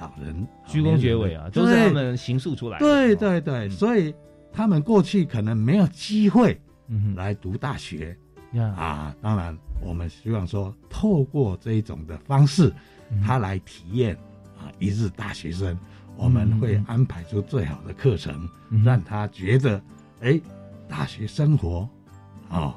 [0.00, 2.84] 老人哼，居功厥伟啊，都是他们形塑出来的。
[2.84, 4.12] 对哦对对，嗯所以
[4.52, 8.16] 他们过去可能没有机会嗯哼来读大学
[8.52, 9.16] 呀，啊。
[9.22, 12.72] 当然，我们希望说，透过这一种的方式，
[13.10, 14.16] 嗯他来体验
[14.58, 15.78] 啊一日大学生，
[16.16, 19.80] 我们会安排出最好的课程，嗯让他觉得，
[20.22, 20.40] 哎，
[20.88, 21.88] 大学生活
[22.48, 22.76] 啊。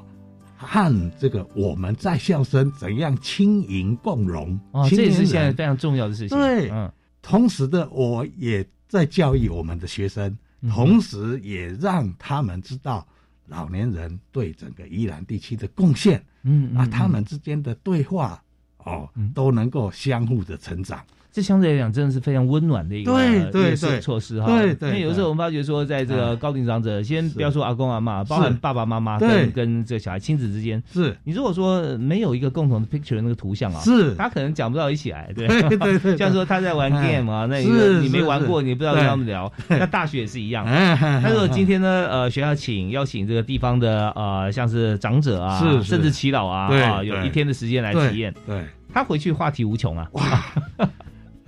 [0.62, 6.36] 和这个我们在校生怎样轻盈共融哦，这也是现在非常重要的事情。
[6.36, 6.92] 对嗯
[7.22, 10.36] 同时的，我也在教育我们的学生，
[10.68, 13.06] 同时也让他们知道
[13.46, 18.42] 老年人对整个宜兰地区的贡献啊，嗯嗯他们之间的对话
[18.84, 21.02] 哦，都能够相互的成长。
[21.32, 24.46] 这相对来讲真的是非常温暖的一个对对措施哈。
[24.46, 27.34] 对对因为有时候我们发觉说，在这个哎高龄长者，先是。
[27.34, 29.46] 不要说阿公阿妈，包含爸爸妈妈对。
[29.46, 31.16] 跟跟这个小孩亲子之间，是。
[31.24, 34.14] 你如果说没有一个共同的 picture 那个图像啊，是。
[34.14, 35.46] 他可能讲不到一起来，对。
[35.46, 37.12] 对对对像说他在玩哎。
[37.12, 37.68] game 啊，那你
[38.02, 39.50] 你没玩过，你不知道跟他们聊。
[39.68, 40.64] 那大学也是一样。
[40.64, 50.10] 哎那如果今天呢，呃，学校请邀请这个地方的呃，像是长者啊，甚至祈老啊，啊，有一天的时间来对体验，对，他回去话题无穷啊。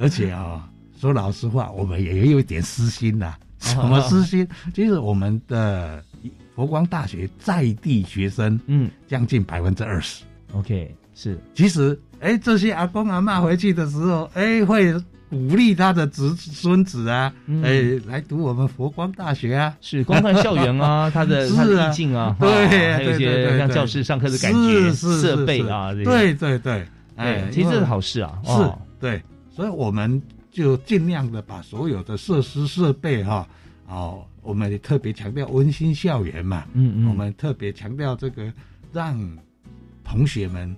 [0.03, 0.69] 而且啊、
[1.01, 4.47] 说老实话，我们也有一点私心呐、什哦么私心？
[4.75, 6.03] 其实我们的
[6.57, 10.25] 佛光大学在地学生，嗯，将近百分之二十。
[10.55, 14.93] OK，是，其实，哎，这些阿公阿妈回去的时候，哎，会
[15.31, 17.63] 鼓励他的子孙子啊，嗯。
[17.63, 19.75] 哎，来读我们佛光大学啊。
[19.81, 26.87] 是光看校园 啊，他的意境啊，对还有一些像教室上课的感觉、是是是设备啊，对对对，
[27.17, 28.39] 哎，，其实这是好事啊。
[28.45, 29.23] 是哦，对，
[29.55, 33.47] 所以我们就尽量的把所有的设施设备哈，
[33.87, 37.09] 哦，我们也特别强调温馨校园嘛，嗯嗯。
[37.09, 38.51] 我们特别强调这个
[38.93, 39.39] 让
[40.03, 40.75] 同学们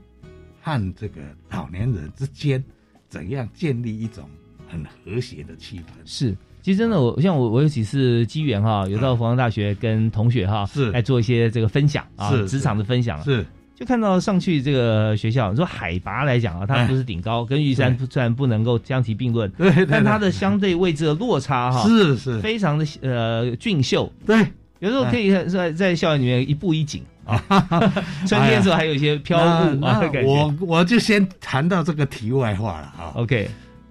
[0.61, 1.20] 和这个
[1.51, 2.62] 老年人之间
[3.09, 4.29] 怎样建立一种
[4.68, 5.85] 很和谐的气氛。
[6.05, 10.91] 是，其实真的，我像我，我有几次机缘哈，有到佛光大学跟同学哈，是。
[10.91, 13.47] 来做一些这个分享啊，职场的分享，是。
[13.75, 24.11] 就看到上去这个学校，你说海拔来讲啊，它不是顶高，跟玉山虽然不能够相提并论，对，但它的相对位置的落差哈，是是，非常的呃俊秀。
[24.25, 24.47] 对，
[24.79, 27.37] 有时候可以在在校园里面一步一景啊，
[28.29, 30.01] 春天的时候还有一些飘雾啊。
[30.25, 33.12] 我我就先谈到这个题外话了啊。
[33.16, 33.51] OK，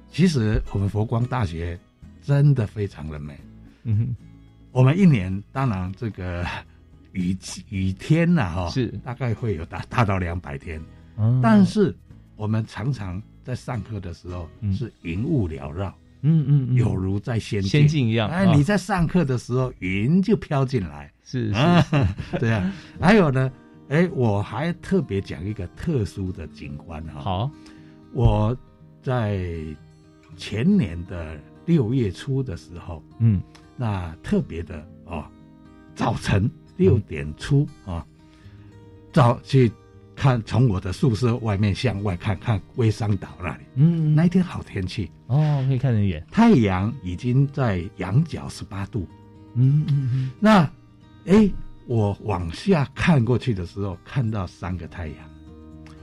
[0.09, 1.77] 其实我们佛光大学
[2.25, 3.38] 真的非常的美。
[3.84, 4.15] 嗯哼，
[4.71, 6.45] 我们一年当然这个。
[7.14, 7.38] 雨
[7.70, 10.82] 雨天呐，哈，是大概会有大大到两百天，
[11.18, 11.95] 嗯、但是
[12.36, 15.89] 我们常常在上课的时候是云雾缭绕，
[16.22, 18.30] 嗯嗯嗯，有如在仙仙境一样。
[18.30, 22.07] 哎，你在上课的时候，云就飘进来，是是，
[22.39, 22.72] 对啊。
[22.99, 23.51] 还有呢，
[23.89, 27.20] 哎，我还特别讲一个特殊的景观哈。
[27.22, 27.51] 好，
[28.11, 28.57] 我
[29.01, 29.39] 在
[30.36, 33.39] 前年的六月初的时候，嗯，
[33.78, 35.24] 那特别的哦，
[35.93, 36.49] 早晨。
[36.78, 38.05] 六点出啊，
[39.11, 39.71] 早去
[40.15, 43.63] 看，从我的宿舍外面向外看看微山岛那里。
[43.76, 46.26] 嗯，那一天好天气哦，可以看得远。
[46.32, 49.07] 太阳已经在仰角十八度。
[49.55, 50.32] 嗯嗯嗯。
[50.39, 50.69] 那，
[51.26, 51.49] 哎，
[51.88, 55.17] 我往下看过去的时候，看到三个太阳，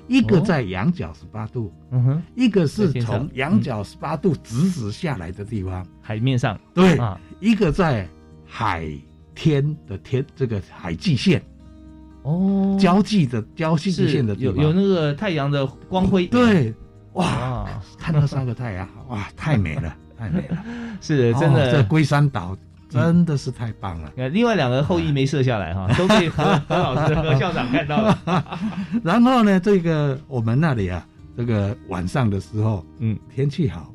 [0.09, 6.59] 一个在仰角十八度，嗯哼，一个是从仰角十八度直直下来的地方，海面上。
[6.75, 8.09] 对啊，一个在
[8.45, 8.89] 海。
[9.41, 11.43] 天的天，这个海际线，
[12.25, 16.75] 哦，交际的交际线的地方，有有那个太阳的光辉，对，
[17.15, 17.67] 哇，
[17.97, 20.63] 看到三个太阳，哇，太美了，太美了，
[21.01, 22.55] 是真的，这龟山岛
[22.91, 24.13] 真的是太棒了。
[24.29, 28.19] 另外两个后羿没射下来哈， 都被何何老师和校长看到了。
[29.03, 33.91] 然后呢，这个我们那里啊，这个晚上的时候，嗯，天气好，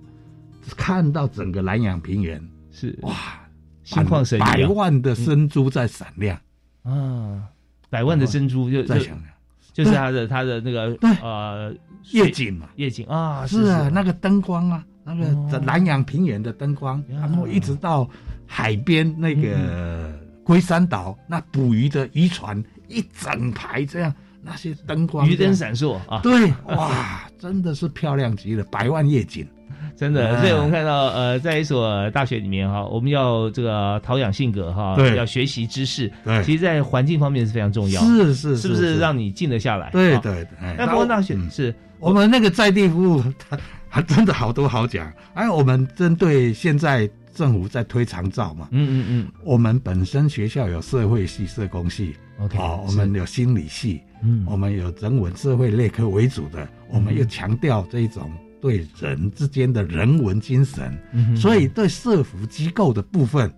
[0.76, 2.42] 看到整个南洋平原
[2.72, 2.98] 是。
[3.04, 3.14] 哇。
[3.86, 6.38] 心旷神怡，百万的珍珠在闪亮。
[6.84, 7.44] 啊！
[7.90, 9.24] 百万的珍珠就在闪亮，
[9.72, 11.74] 就是它的它的那个呃
[12.12, 18.10] 夜景嘛，夜景啊，是啊，那个灯光啊，那个南洋平原的灯光，然后一直到
[18.46, 20.14] 海边那个
[20.44, 29.48] 龟山岛，那捕鱼的渔船一整排这样，那些灯光鱼灯闪烁啊，对，哇，真的是漂亮极了，百万夜景。
[29.96, 39.90] 真的，所以我们看到，呃，在一所大学里面哈，我们要这个陶养性格哈，对，要学习知识，对，其实，在环境方面是非常重要，是是，是不是让你静得下来？
[39.92, 40.76] 对对对。
[40.78, 41.74] 那佛光大学是。
[41.98, 45.12] 我们那个在地服务，它还真的好多好讲。
[45.34, 58.30] 哎，我们针对现在政府在推长照嘛，嗯嗯嗯，我们本身学校有社会系、社工系，OK，好，我们有心理系，嗯，我们有人文社会类科为主的，我们又强调这一种。
[58.62, 63.54] 对人之间的人文精神，嗯、所以对社服机构的部分，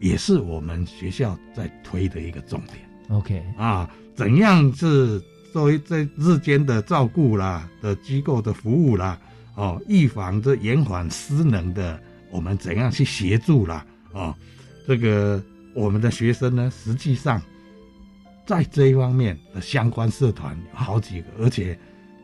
[0.00, 2.78] 也是我们学校在推的一个重点。
[3.10, 5.22] OK 啊，怎样是
[5.52, 9.20] 作为在日间的照顾啦的机构的服务啦，
[9.54, 13.86] 哦，预防这延缓失能的，我们怎样去协助啦？
[14.12, 14.34] 哦，
[14.86, 15.40] 这个
[15.74, 17.40] 我们的学生呢，实际上
[18.44, 21.78] 在这一方面的相关社团有好几个，而且。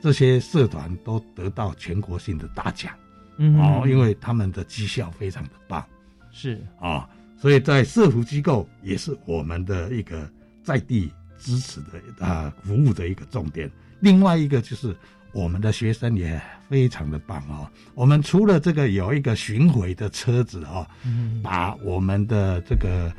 [0.04, 2.92] 这些社团都得到全国性的大奖，
[3.38, 5.82] 嗯哦，因为他们的绩效非常的棒，
[6.30, 10.30] 是啊，所以在社服机构也是我们的一个
[10.62, 13.70] 在地支持的啊服务的一个重点。
[14.00, 14.94] 另外一个就是
[15.32, 16.38] 我们的学生也
[16.68, 23.10] 非常的棒哦，我们除了这个有一个巡回的车子哦，嗯，把我们的这个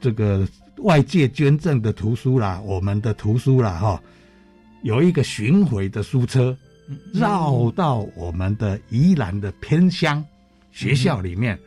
[0.00, 0.44] 这个
[0.78, 4.02] 外界捐赠的图书啦，我们的图书啦哈。
[4.86, 6.56] 有一个巡回的书车，
[7.12, 10.24] 绕到我们的宜兰的偏乡
[10.70, 11.58] 学校里面，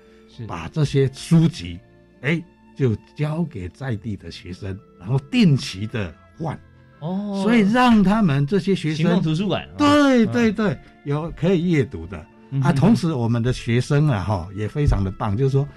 [0.48, 1.78] 把这些书籍，
[2.22, 2.42] 哎，
[2.78, 6.58] 就交给在地的学生，然后定期的换。
[7.00, 12.26] 哦，所以让他们这些学生图书馆，对对对，有可以阅读的
[12.64, 12.72] 啊。
[12.72, 15.68] 同时，我们的学生啊，哈，也非常的棒，就是说，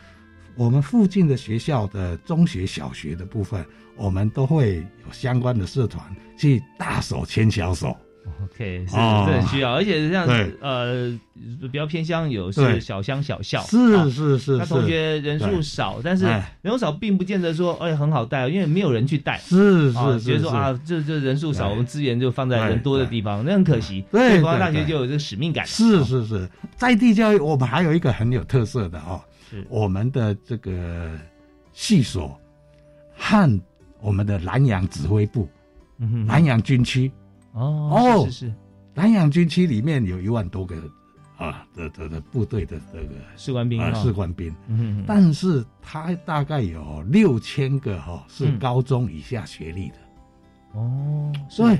[0.54, 3.66] 我们附近的学校的中学、小学的部分。
[3.96, 4.76] 我们都会
[5.06, 6.04] 有相关的社团
[6.36, 7.96] 去大手牵小手
[8.44, 10.52] ，OK，是、哦、这很需要，而且像对。
[10.60, 11.18] 呃
[11.60, 24.04] 比较偏乡有是小乡小校，是是是，那同学人数少，但是人数少并不见得说哎很好带，因为没有人去带，是是啊，觉得说啊这这人数少，我们资源就放在人多的地方，那很可惜。
[24.10, 25.66] 对，国大学就有这个使命感。
[25.66, 29.20] 是是是，在地教育我们还有一个很有特色的哦，
[29.50, 29.64] 是。
[29.68, 31.10] 我们的这个
[31.72, 32.38] 系所
[33.16, 33.60] 和。
[34.02, 35.48] 我们的南洋指挥部，
[35.98, 37.10] 嗯、南洋军区。
[37.52, 38.54] 哦，是是是，
[38.94, 40.76] 南洋军区里面有一万多个
[41.36, 44.02] 啊的的的部队的这个士官兵啊哦。
[44.02, 48.58] 士官兵，嗯嗯但是他大概有六千个哈、是嗯。
[48.58, 49.96] 高中以下学历的，
[50.72, 51.78] 哦，所以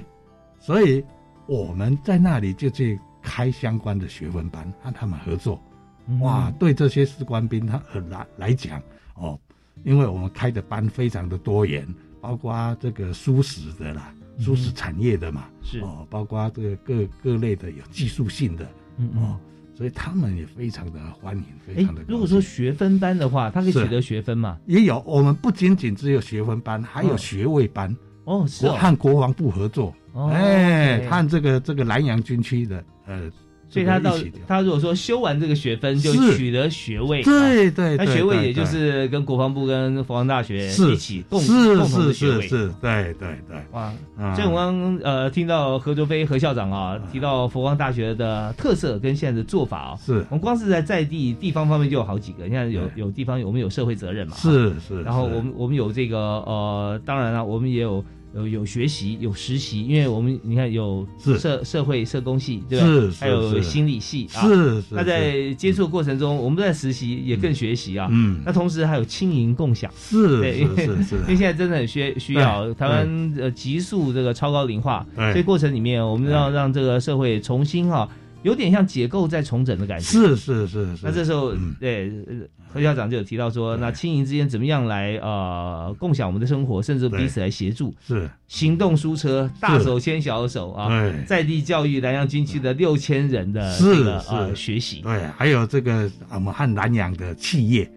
[0.58, 1.04] 所以
[1.46, 5.60] 我们在那里就去开相关的学分班，和他们合作。
[6.06, 8.82] 嗯哇，对这些士官兵他呃来来讲
[9.14, 9.38] 哦，
[9.84, 11.86] 因为我们开的班非常的多元，
[12.22, 18.64] 包括这个素食的啦，嗯素食产业的嘛，是哦，包括这个各各类的有技术性的
[18.96, 19.40] 嗯嗯哦，
[19.74, 24.56] 所以他们也非常的欢迎，非哎常的。，如果说学分班的话，他可以取得学分嘛？
[24.66, 27.94] 也有，我们不仅仅只有学分班，还有嗯学位班。
[28.24, 33.28] 哦，是和国防部合作，哦哎和这个这个南洋军区的呃，
[33.72, 34.14] 所以他到
[34.46, 42.42] 他如果说修完这个学分，就取得学位，对对对对学位也就是跟国防部跟佛光大学一起共是共同的学位。
[42.42, 42.48] 是。
[42.48, 44.34] 是，对对对，哇，啊。
[44.34, 50.22] 所以我刚刚呃听到何卓飞何校长啊提到佛光大学的特色跟现在的做法啊，是。
[50.28, 58.04] 我们光是在在地地方方面就有好几个，你看有有地方有我们有社会责任嘛，是是然后我们我们有这个呃，当然了，我们也有
[58.34, 61.06] 有有学习有实习，因为我们你看有
[61.38, 62.86] 社社会社工系对吧？
[62.86, 64.46] 是是还有心理系啊。
[64.46, 68.08] 是是那在接触过程中，我们在实习也更学习啊。
[68.10, 68.40] 嗯。
[68.44, 69.90] 那同时还有轻盈共享。
[69.96, 71.14] 是对，因为是是是。
[71.24, 75.32] 因为现在真的很需需要对台湾呃急速这个超高龄化，对。
[75.32, 78.08] 所以过程里面我们要让这个社会重新哈、
[78.42, 80.04] 有点像解构再重整的感觉。
[80.04, 81.74] 是是是是，那这时候，嗯。
[81.80, 82.34] 对呃
[82.72, 88.30] 何校长就有提到说，那亲营之间怎么样来呃共享我们的生活，甚至彼此来协助，是。
[88.48, 95.02] 行动书车，大手牵小手啊对，在地教育南洋军区的六千人的是这个是呃学习。
[95.02, 97.90] 对，还有这个我们和南洋的企业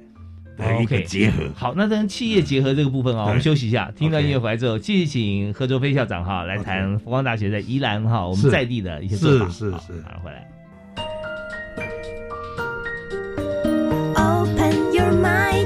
[0.58, 9.46] 的一个 OK 结合，好，那跟企业结合这个部分啊，对我们休息一下，听到音乐回来之后，继续请何卓飞校长哈来谈佛光大学在宜兰哈我们在地的一些做法。
[9.50, 9.94] 是是是。
[10.02, 10.48] 马上回来。
[14.16, 15.65] Open your mind，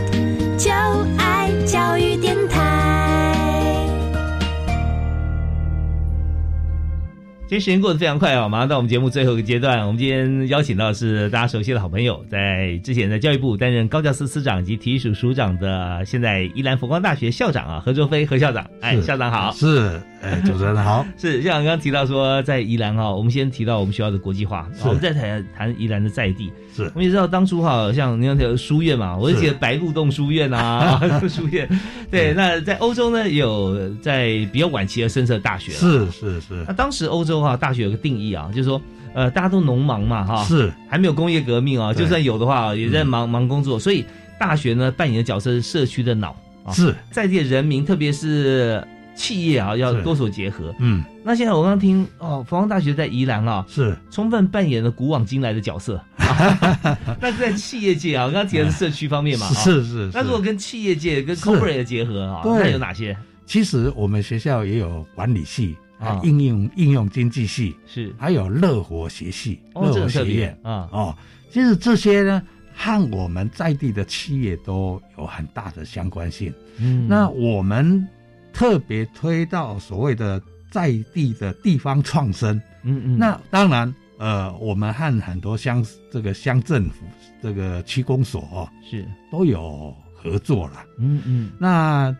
[7.49, 9.79] 今天时间过得非常快啊，马上到我们节目最后一个阶段。
[9.79, 18.69] 我们今天邀请到的是大家熟悉的好朋友，在之前在教育部担任高教司司长及体育署署长的，现在宜兰佛光大学校长啊何卓飞何校长。
[18.81, 19.51] 哎，校长好。
[19.53, 26.51] 是，哎，主持人好，是，像刚刚提到说，在宜兰哈，我们先提到我们学校的国际化，我们再谈谈宜兰的在地。
[26.71, 31.67] 是我们也知道当初哈，像您有书院嘛，我就记得白鹿洞书院啊， 书院。
[32.11, 35.71] 对，那在欧洲呢，有在比较晚期的深色大学。
[35.71, 38.81] 是是是那当时欧洲哈大学有个定义啊，就是说，
[39.13, 40.71] 呃，大家都农忙嘛哈，是。
[40.89, 44.05] 还没有工业革命啊，就算有的话，也在忙忙工作，所以
[44.39, 46.95] 大学呢扮演的角色是社区的脑啊，是。
[47.11, 48.85] 在地的人民，特别是
[49.15, 50.73] 企业啊，要多所结合。
[50.79, 51.03] 嗯。
[51.23, 53.95] 那现在我刚刚听哦，佛光大学在宜兰啊，是。
[54.09, 56.01] 充分扮演了古往今来的角色。
[57.19, 59.53] 那在企业界啊，我刚刚提的是社区方面嘛，啊。
[59.53, 60.11] 是是是。
[60.13, 62.63] 那如果跟企业界跟 corporate 结合啊，对。
[62.63, 63.15] 那有哪些？
[63.45, 71.15] 其实我们学校也有管理系啊应用应用经济系，是还有乐活学系、哦乐活这很特别学院啊哦。
[71.51, 72.41] 其实这些呢，
[72.73, 76.53] 和我们在地的企业都有很大的相关性。
[76.77, 78.07] 嗯那我们
[78.53, 80.41] 特别推到所谓的
[80.71, 82.55] 在地的地方创生。
[82.83, 87.05] 嗯嗯，那当然，呃，我们和很多乡这个乡政府
[87.41, 90.85] 这个区公所哦是都有合作了。
[90.97, 92.15] 嗯嗯那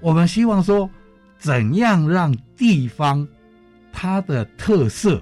[0.00, 0.88] 我们希望说，
[1.42, 3.26] 怎样让地方
[3.92, 5.20] 它的特色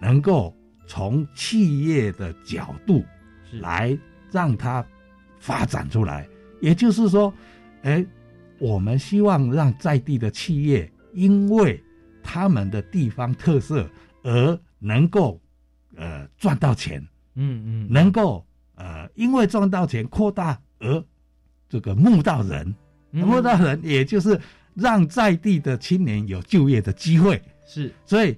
[0.00, 0.56] 能够
[0.86, 3.04] 从企业的角度
[3.50, 3.60] 是。
[3.60, 3.96] 来
[4.30, 4.82] 让它
[5.38, 6.26] 发展出来。
[6.62, 7.32] 也就是说，
[7.82, 8.04] 哎，
[8.58, 11.78] 我们希望让在地的企业，因为
[12.22, 13.86] 他们的地方特色
[14.22, 15.38] 而能够
[15.94, 21.04] 呃赚到钱，嗯嗯，能够呃因为赚到钱扩大而
[21.68, 22.74] 这个募到人，
[23.12, 23.26] 嗯。
[23.26, 24.40] 募到人也就是
[24.78, 28.36] 让在地的青年有就业的机会，是所以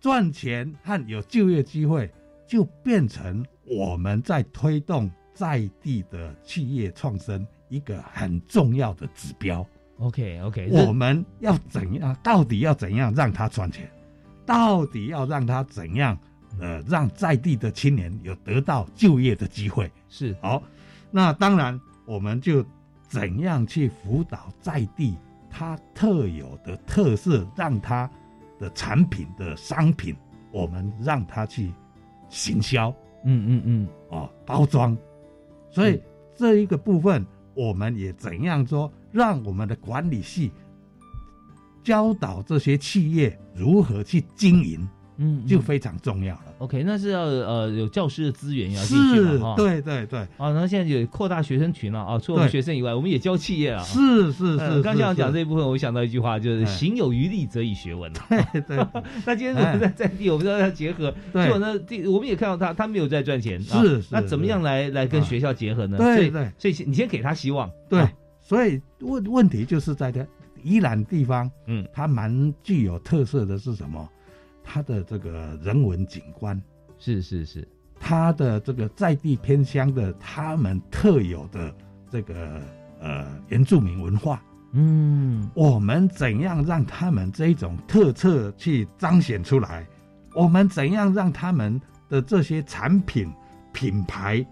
[0.00, 2.08] 赚钱和有就业机会
[2.46, 9.66] 就变成我们在推动在地的企业创生一个很重要的指标。
[9.98, 12.16] OK OK，我们要怎样？
[12.22, 13.90] 到底要怎样让他赚钱？
[14.46, 16.16] 到底要让他怎样？
[16.58, 19.90] 呃，让在地的青年有得到就业的机会。
[20.08, 20.62] 是好，
[21.10, 22.64] 那当然我们就
[23.08, 25.16] 怎样去辅导在地
[25.60, 28.10] 它特有的特色，让它
[28.58, 30.16] 的产品的商品，
[30.50, 31.70] 我们让它去
[32.30, 32.88] 行销
[33.26, 33.88] 嗯嗯嗯。
[34.08, 34.96] 哦包装。
[35.70, 36.02] 所以
[36.34, 40.50] 这一个部分，我们也怎样说，让我们的管理系
[41.84, 44.88] 教导这些企业如何去经营，
[45.22, 46.44] 嗯，就非常重要了。
[46.58, 53.82] OK，那是要呃有教师的资源要进去是嘛，哈，对对对，啊，然后现在有扩大学生群了啊，除了我们学生以外，我们也教企业啊。
[53.84, 58.10] 是是是刚这样讲这一部分，我想到一句话，就是“哎行有余力，则以学文”。
[58.30, 58.76] 对对，
[59.26, 61.14] 那今天我们在在地，我们都要结合。
[61.32, 65.98] 对结果呢，地我们也看到他，他没有在赚钱，啊是是那怎么样来来跟学校结合呢？
[65.98, 67.70] 对对所以你先给他希望。
[67.90, 68.10] 对啊，
[68.40, 70.26] 所以问问题就是在这
[70.62, 74.08] 宜兰地方，嗯，它蛮具有特色的是什么？
[74.72, 76.60] 它的这个人文景观，
[76.96, 77.66] 是是是，
[77.98, 81.74] 它的这个在地偏乡的他们特有的
[82.08, 82.62] 这个
[83.00, 84.40] 呃原住民文化，
[84.70, 89.84] 嗯，我们怎样让他们这一种特色去彰显出来？
[90.36, 93.28] 我们怎样让他们的这些产品
[93.72, 94.46] 品牌，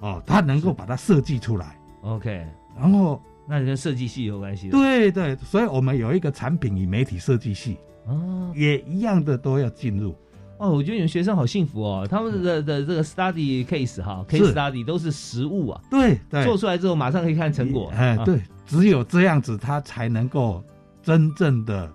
[0.00, 4.78] 哦，他能够把它设计出来？OK，然后那跟设计系有关系的。
[4.78, 7.76] 对对，所以我们有一个产品与媒体设计系，
[8.06, 10.14] 哦，也一样的都要进入。
[10.58, 17.88] 哦，我觉得你们学生好幸福哦，他们的的这个 study case 哈，case study 都是实物啊，对对，做出来之后马上可以看成果。
[17.90, 20.62] 啊，哎对，只有这样子，他才能够
[21.02, 21.92] 真正的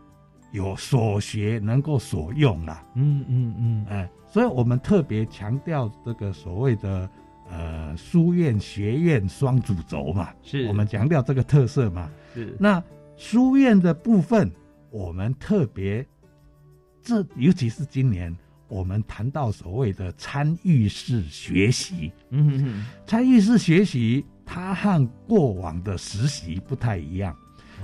[0.51, 2.83] 有所学，能够所用啦。
[2.95, 7.09] 嗯嗯嗯，哎，所以我们特别强调这个所谓的
[7.49, 10.67] 呃书院学院双主轴嘛，是。
[10.67, 12.09] 我们强调这个特色嘛。
[12.33, 12.53] 是。
[12.59, 12.83] 那
[13.15, 14.51] 书院的部分，
[14.89, 16.05] 我们特别
[17.01, 18.35] 这尤其是今年。
[18.69, 27.33] 我们谈到所谓的参与式学习，嗯哼哼，参与式学习，它和过往的实习不太一样。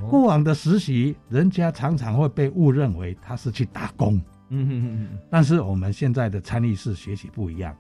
[0.02, 0.10] 哦。
[0.10, 7.74] 过往的实习，人家常常会被误认为他是去打工，嗯哼哼哼，但是我们现在的参与式学习不一样，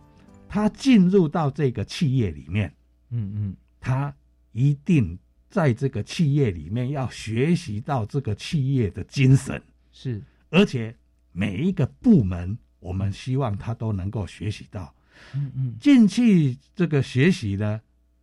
[0.47, 2.74] 他进入到这个企业里面，
[3.09, 4.15] 嗯嗯，他
[4.53, 5.19] 一定
[5.54, 10.95] 在这个企业里面要学习到这个企业的精神，是，而且
[11.32, 14.91] 每一个部门，我们希望他都能够学习到。
[15.36, 17.80] 嗯嗯，进去这个学习呢，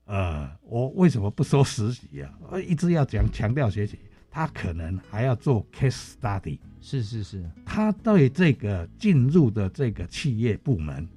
[0.06, 2.34] 呃，我为什么不说实习啊？
[2.50, 3.96] 我一直要讲强调学习，
[4.28, 11.08] 他可能还要做 case study，是是是，他对这个进入的这个企业部门，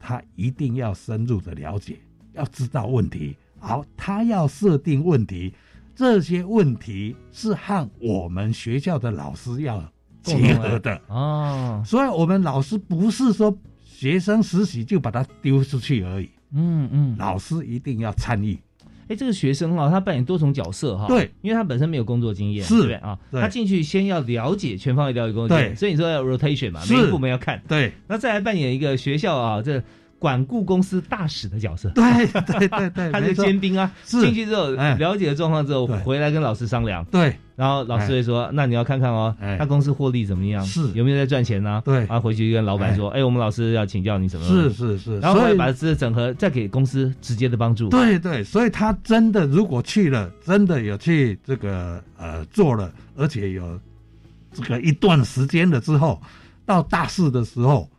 [0.00, 1.98] 他一定要深入的了解，
[2.32, 3.36] 要知道问题。
[3.62, 5.54] 好，他要设定问题，
[5.94, 9.82] 这些问题是和我们学校的老师要
[10.20, 11.00] 结合的。
[11.06, 11.80] 哦。
[11.86, 16.28] 所以，我们老师不是说学生实习就把他丢出去而已。
[16.52, 18.58] 嗯嗯，老师一定要参与。
[19.08, 23.18] 哎，这个学生哈、他扮演多重角色哈、对，因为他本身没有工作经验，是对啊？
[23.30, 23.40] 对。
[23.40, 25.76] 他进去先要了解全方位了解工作经验，对。
[25.76, 26.94] 所以你说要 rotation 嘛，是。
[26.94, 29.82] 每一部门要看，对，那再来扮演一个学校啊这
[30.22, 34.20] 管顾公司大使的角色，对对对对， 他是没错尖兵啊，是。
[34.20, 34.94] 进去之后哎。
[34.94, 39.58] 了解了状况之后，回来跟老师商量，对，然后老师会说，那你要看看哦，哎。
[39.58, 40.92] 他公司获利怎么样，是。
[40.92, 41.82] 有没有在赚钱呢？
[41.84, 41.96] 对。
[42.06, 53.76] 然后回去跟老板说，哎，我们老师要请教你什么，是是是，然后所以把这整合，再给公司直接的帮助，对对，所以他真的如果去了，真的有去这个呃做了，而且有
[54.52, 56.22] 这个一段时间了之后，
[56.64, 57.90] 到大四的时候，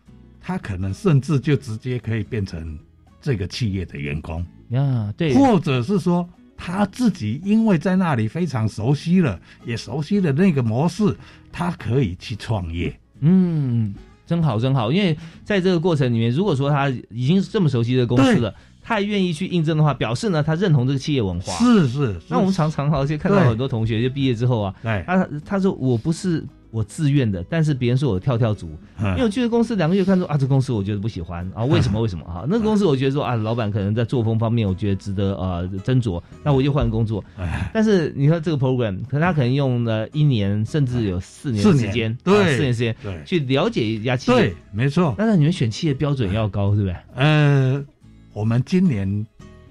[0.46, 2.78] 他可能甚至就直接可以变成
[3.22, 6.28] 这个企业的员工，呀，对，或者是说
[6.58, 11.16] 他自己因为在那里非常熟悉了，也熟悉了那个模式，
[11.50, 12.94] 他可以去创业。
[13.22, 21.54] 嗯，真好真好，因为在这个过程里面，如果说他已经这么熟悉这个公司了，他还愿意去印证的话，表示呢他认同这个企业文化。
[21.54, 32.46] 是是，那我们常常好像看到很多同学就毕业之后啊，他他说我不是我自愿的，但是别人说我跳跳族， 嗯因为我去了公司两个月，看说啊这公司我觉得不喜欢啊，为什么为什么哈？
[32.50, 37.24] 那个公司我觉得说啊，老板可能在作风方面我觉得值得呃斟酌，那我就换工作。
[37.38, 45.14] 哎但是你说这个 program，可能他可能用了一年甚至有四年的时间，对啊四年时间对去了解一家企业对。，没错。
[45.16, 46.96] 那那你们选企业标准要高，对不对？
[47.14, 47.86] 呃，
[48.34, 49.24] 我们今年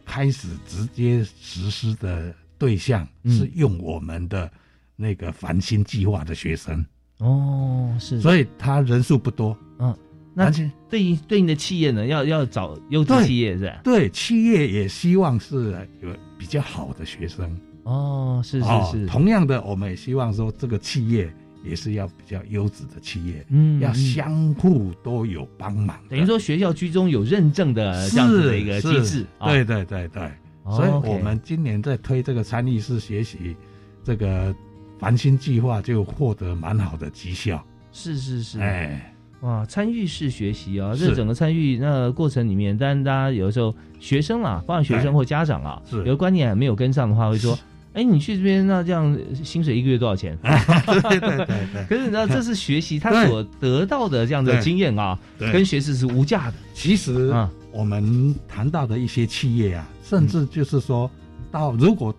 [0.05, 4.49] 开始直接实施的对象嗯是用我们的
[4.95, 6.85] 那个繁星计划的学生，
[7.23, 9.57] 哦，是，所以他人数不多。
[9.79, 9.97] 嗯，
[10.35, 10.51] 那
[10.91, 13.81] 对应对应的企业呢，要要找优质对企业是吧？
[13.85, 15.71] 对企业也希望是
[16.03, 17.57] 有比较好的学生。
[17.85, 21.33] 哦，是是哦是，同样的，我们也希望说这个企业
[21.65, 25.97] 也是要比较优质的企业，嗯要相互都有帮忙。
[26.09, 29.27] 等于说学校居中有认证的这样子的一个机制。
[29.45, 30.23] 对对对对，
[30.65, 33.57] 哦所以我们今年在推这个参与式学习
[34.05, 34.55] 这个
[35.03, 37.61] 繁星计划，就获得蛮好的绩效。
[37.91, 47.59] 是是是，哎，哇，参与式学习啊，是这整个参与那个过程里面，当然大家有的时候学生啊，包括学生或家长啊，是有的观念还没有跟上的话，会说
[47.95, 50.39] 哎，你去这边那这样薪水一个月多少钱？
[50.41, 51.85] 对对对对。
[51.89, 56.55] 可是你知道，这是学习他所得到的这样的经验啊，跟学识是无价的。
[56.75, 61.11] 其实啊，我们谈到的一些企业啊，甚至就是说
[61.51, 62.15] 到如果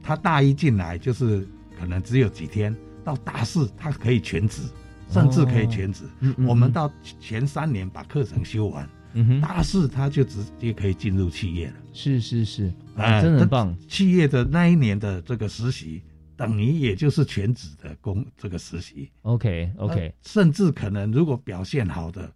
[0.00, 1.46] 他大一进来，就是
[1.78, 2.72] 可能只有几天；
[3.04, 4.62] 到大四，他可以全职，
[5.10, 6.04] 甚至可以全职。
[6.46, 8.88] 我们到前三年把课程修完。
[9.40, 11.74] 大四他就直接可以进入企业了。
[11.92, 13.76] 是是是，啊，真的很棒。
[13.88, 16.02] 企业的那一年的这个实习，
[16.36, 19.10] 等于也就是全职的工这个实习。
[19.22, 22.30] OK OK，甚至可能如果表现好的，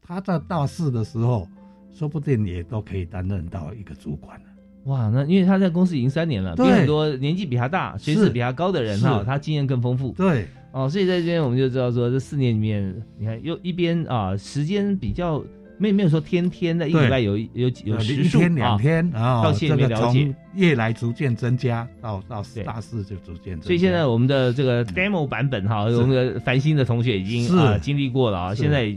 [0.00, 1.48] 他在大四的时候，
[1.92, 4.46] 说不定也都可以担任到一个主管了。
[4.84, 10.12] 哇，那因为他在公司已经三年了，比很多年纪比他大、学识比他高的人哈，他经验更丰富。
[10.12, 15.42] 对，哦，所以在这边我们就知道说，这四年里面，你看又一边啊，时间比较。
[15.82, 23.60] 没没有说天天的，一礼拜有有有一天两天啊，到县里面了解，越来逐渐增加，到到大四就逐渐。
[23.60, 28.94] 所以现在我们的这个 demo 版本哈，我们的繁星的同学已经啊经历过了啊，现在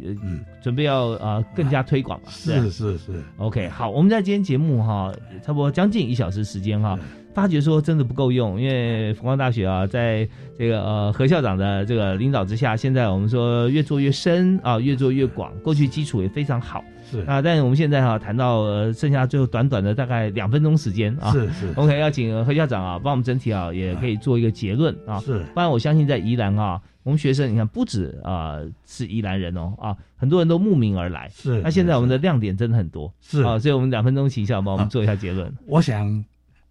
[0.61, 2.29] 准备要啊更加推广了。
[2.29, 5.11] 是是是，OK，好，我们在今天节目哈，
[5.43, 6.99] 差不多将近一小时时间哈。
[7.36, 10.27] 发觉说真的不够用，因为佛光大学啊，在
[10.57, 16.81] 这个呃何校长的这个领导之下，现在我们说越做越深啊，越做越广，过去基础也非常好。
[17.11, 25.19] 是啊，但是我们现在哈谈到呃剩下最后短短的大概两分钟时间啊，是是，OK，要请何校长啊帮我们整体啊也可以做一个结论啊。
[25.19, 31.29] 是，不然我相信在宜兰啊，我们学生你看不止啊是宜兰人哦啊，很多人都慕名而来。
[31.33, 33.13] 是，那现在我们的亮点真的很多。
[33.19, 35.53] 是啊，所以我们两分钟起效帮我们做一下结论。
[35.67, 36.23] 我想。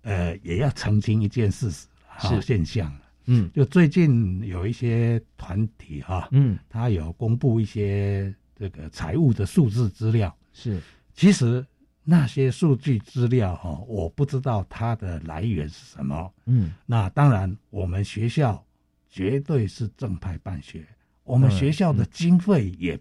[0.05, 1.87] 呃，也要澄清一件事实，
[2.21, 2.95] 是现象。
[3.27, 10.33] 嗯，就最近有一些团体哈，嗯，他有公布一些这个财务的数字资料。
[10.53, 10.79] 是，
[11.15, 11.65] 其实
[12.03, 16.31] 那些数据资料哈，我不知道它的来源是什么。
[16.45, 18.63] 嗯，那当然，我们学校
[19.09, 20.87] 绝对是正派办学，
[21.23, 23.01] 我们学校的经费也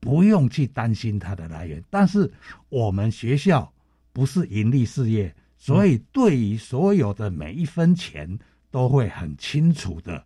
[0.00, 1.80] 不用去担心它的来源。
[1.88, 2.28] 但是
[2.68, 3.72] 我们学校
[4.12, 5.32] 不是盈利事业。
[5.62, 8.38] 所以，对于所有的每一分钱，
[8.70, 10.24] 都会很清楚的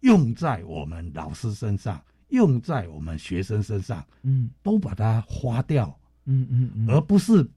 [0.00, 7.48] 用在我们老师身上，用在我们学生身上，嗯，都把它花掉，嗯嗯嗯，而不是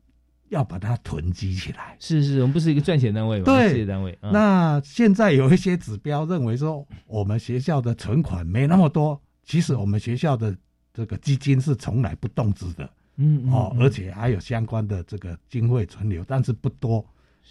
[0.49, 1.97] 要把它囤积起来。
[1.99, 4.16] 是是，我们不是一个赚钱单位，对，事业单位。
[4.22, 10.55] 那现在有一些指标认为说， 我们学校的存款没那么多，其实我们学校的
[10.93, 12.88] 这个基金是从来不动资的。
[13.22, 17.05] 嗯哦，而且还有相关的这个经费存留，但是不多，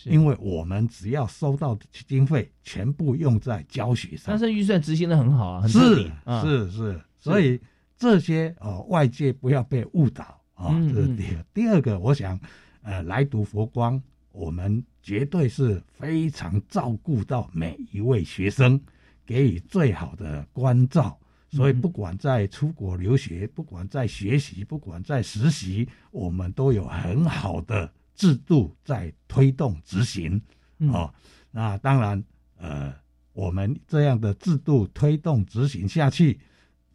[0.05, 4.25] 因为我们只要收到的经费，全部用在教学上。
[4.29, 7.61] 但是预算执行的很好啊，是是是，所以
[7.99, 10.73] 这些哦外界不要被误导啊。
[10.89, 12.41] 这是第二，第二个，我想
[12.81, 14.03] 呃来读佛光，
[14.33, 18.81] 我们绝对是非常照顾到每一位学生，
[19.27, 21.19] 给予最好的关照。
[21.51, 30.41] 所以，不管在出国留学，不管在学习，不管在实习，我们都有很好的制度在推动执行。
[30.79, 31.13] 哦，
[31.51, 32.23] 那当然，
[32.59, 32.95] 呃，
[33.33, 36.39] 我们这样的制度推动执行下去，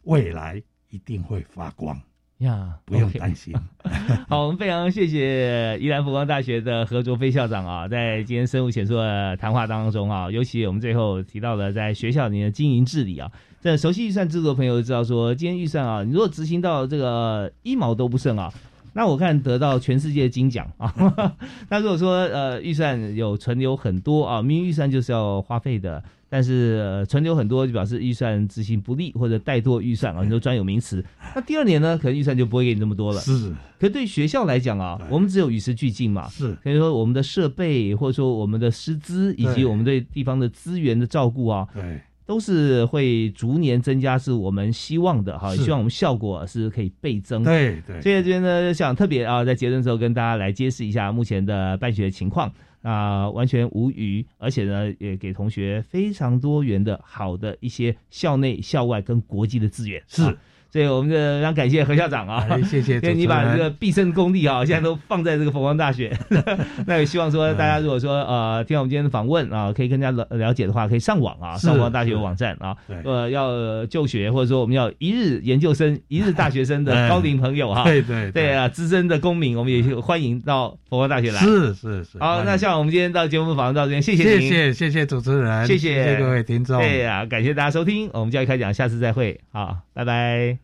[0.02, 2.00] 未来一定会发光。
[2.44, 3.54] 呀，不用担心。
[4.28, 13.30] 好，我们非常谢谢宜兰福光大学的何卓飞校长啊，在今天生物浅说的谈话当中啊，尤其我们最后提到了在学校里的经营治理啊，
[13.60, 18.52] 这熟悉预算制度的朋友都知道说，今天预算啊，你如果执行到这个一毛都不剩啊，
[18.92, 20.94] 那我看得到全世界金奖啊。
[21.70, 26.02] 那如果说呃预算有存留很多啊，明明预算就是要花费的。
[26.34, 31.00] 但是存留很多，就表示预算执行不力或者怠惰预算啊，很多专有名词。
[31.32, 33.20] 那第二年呢，可能预算就不会给你这么多了。
[33.20, 33.52] 是。
[33.78, 36.26] 可对学校来讲啊，我们只有与时俱进嘛。
[36.26, 36.52] 是。
[36.64, 45.54] 可以说我们的设备或者说我们的师资以及我们对地方的资源的照顾啊，对，都是会逐年增加，是我们希望的哈。
[45.54, 47.44] 希望我们效果是可以倍增。
[47.44, 48.02] 对对。
[48.02, 52.52] 所以这边呢，想特别啊，在结论之后跟大家来揭示一下目前的办学情况。
[52.84, 60.02] 啊，完全无虞，而且呢，也给同学非常多元的好的一些校内、校外跟国际的资源。
[60.06, 60.36] 是。
[60.74, 66.12] 所以我们非常感谢何校长啊，谢谢，因为你把这个毕生功力啊，现在都放在这个佛光大学。
[66.84, 81.38] 那也希望说大家如果说呃听我们今天的访问啊，可以更加了了解的话，可以上网啊，上佛光大学网站啊，呃要就学或者说我们要一日研究生、一日大学生的高龄朋友哈，对对对啊，资深的公民，我们也欢迎到佛光大学来。
[81.38, 82.18] 是是是。
[82.18, 86.80] 好，那像我们今天到节目访问到这边，谢谢谢谢谢谢主持人，谢谢各位听众。
[86.80, 90.63] 对啊，感谢大家收听，我们教育开讲，下次再会，好，拜拜。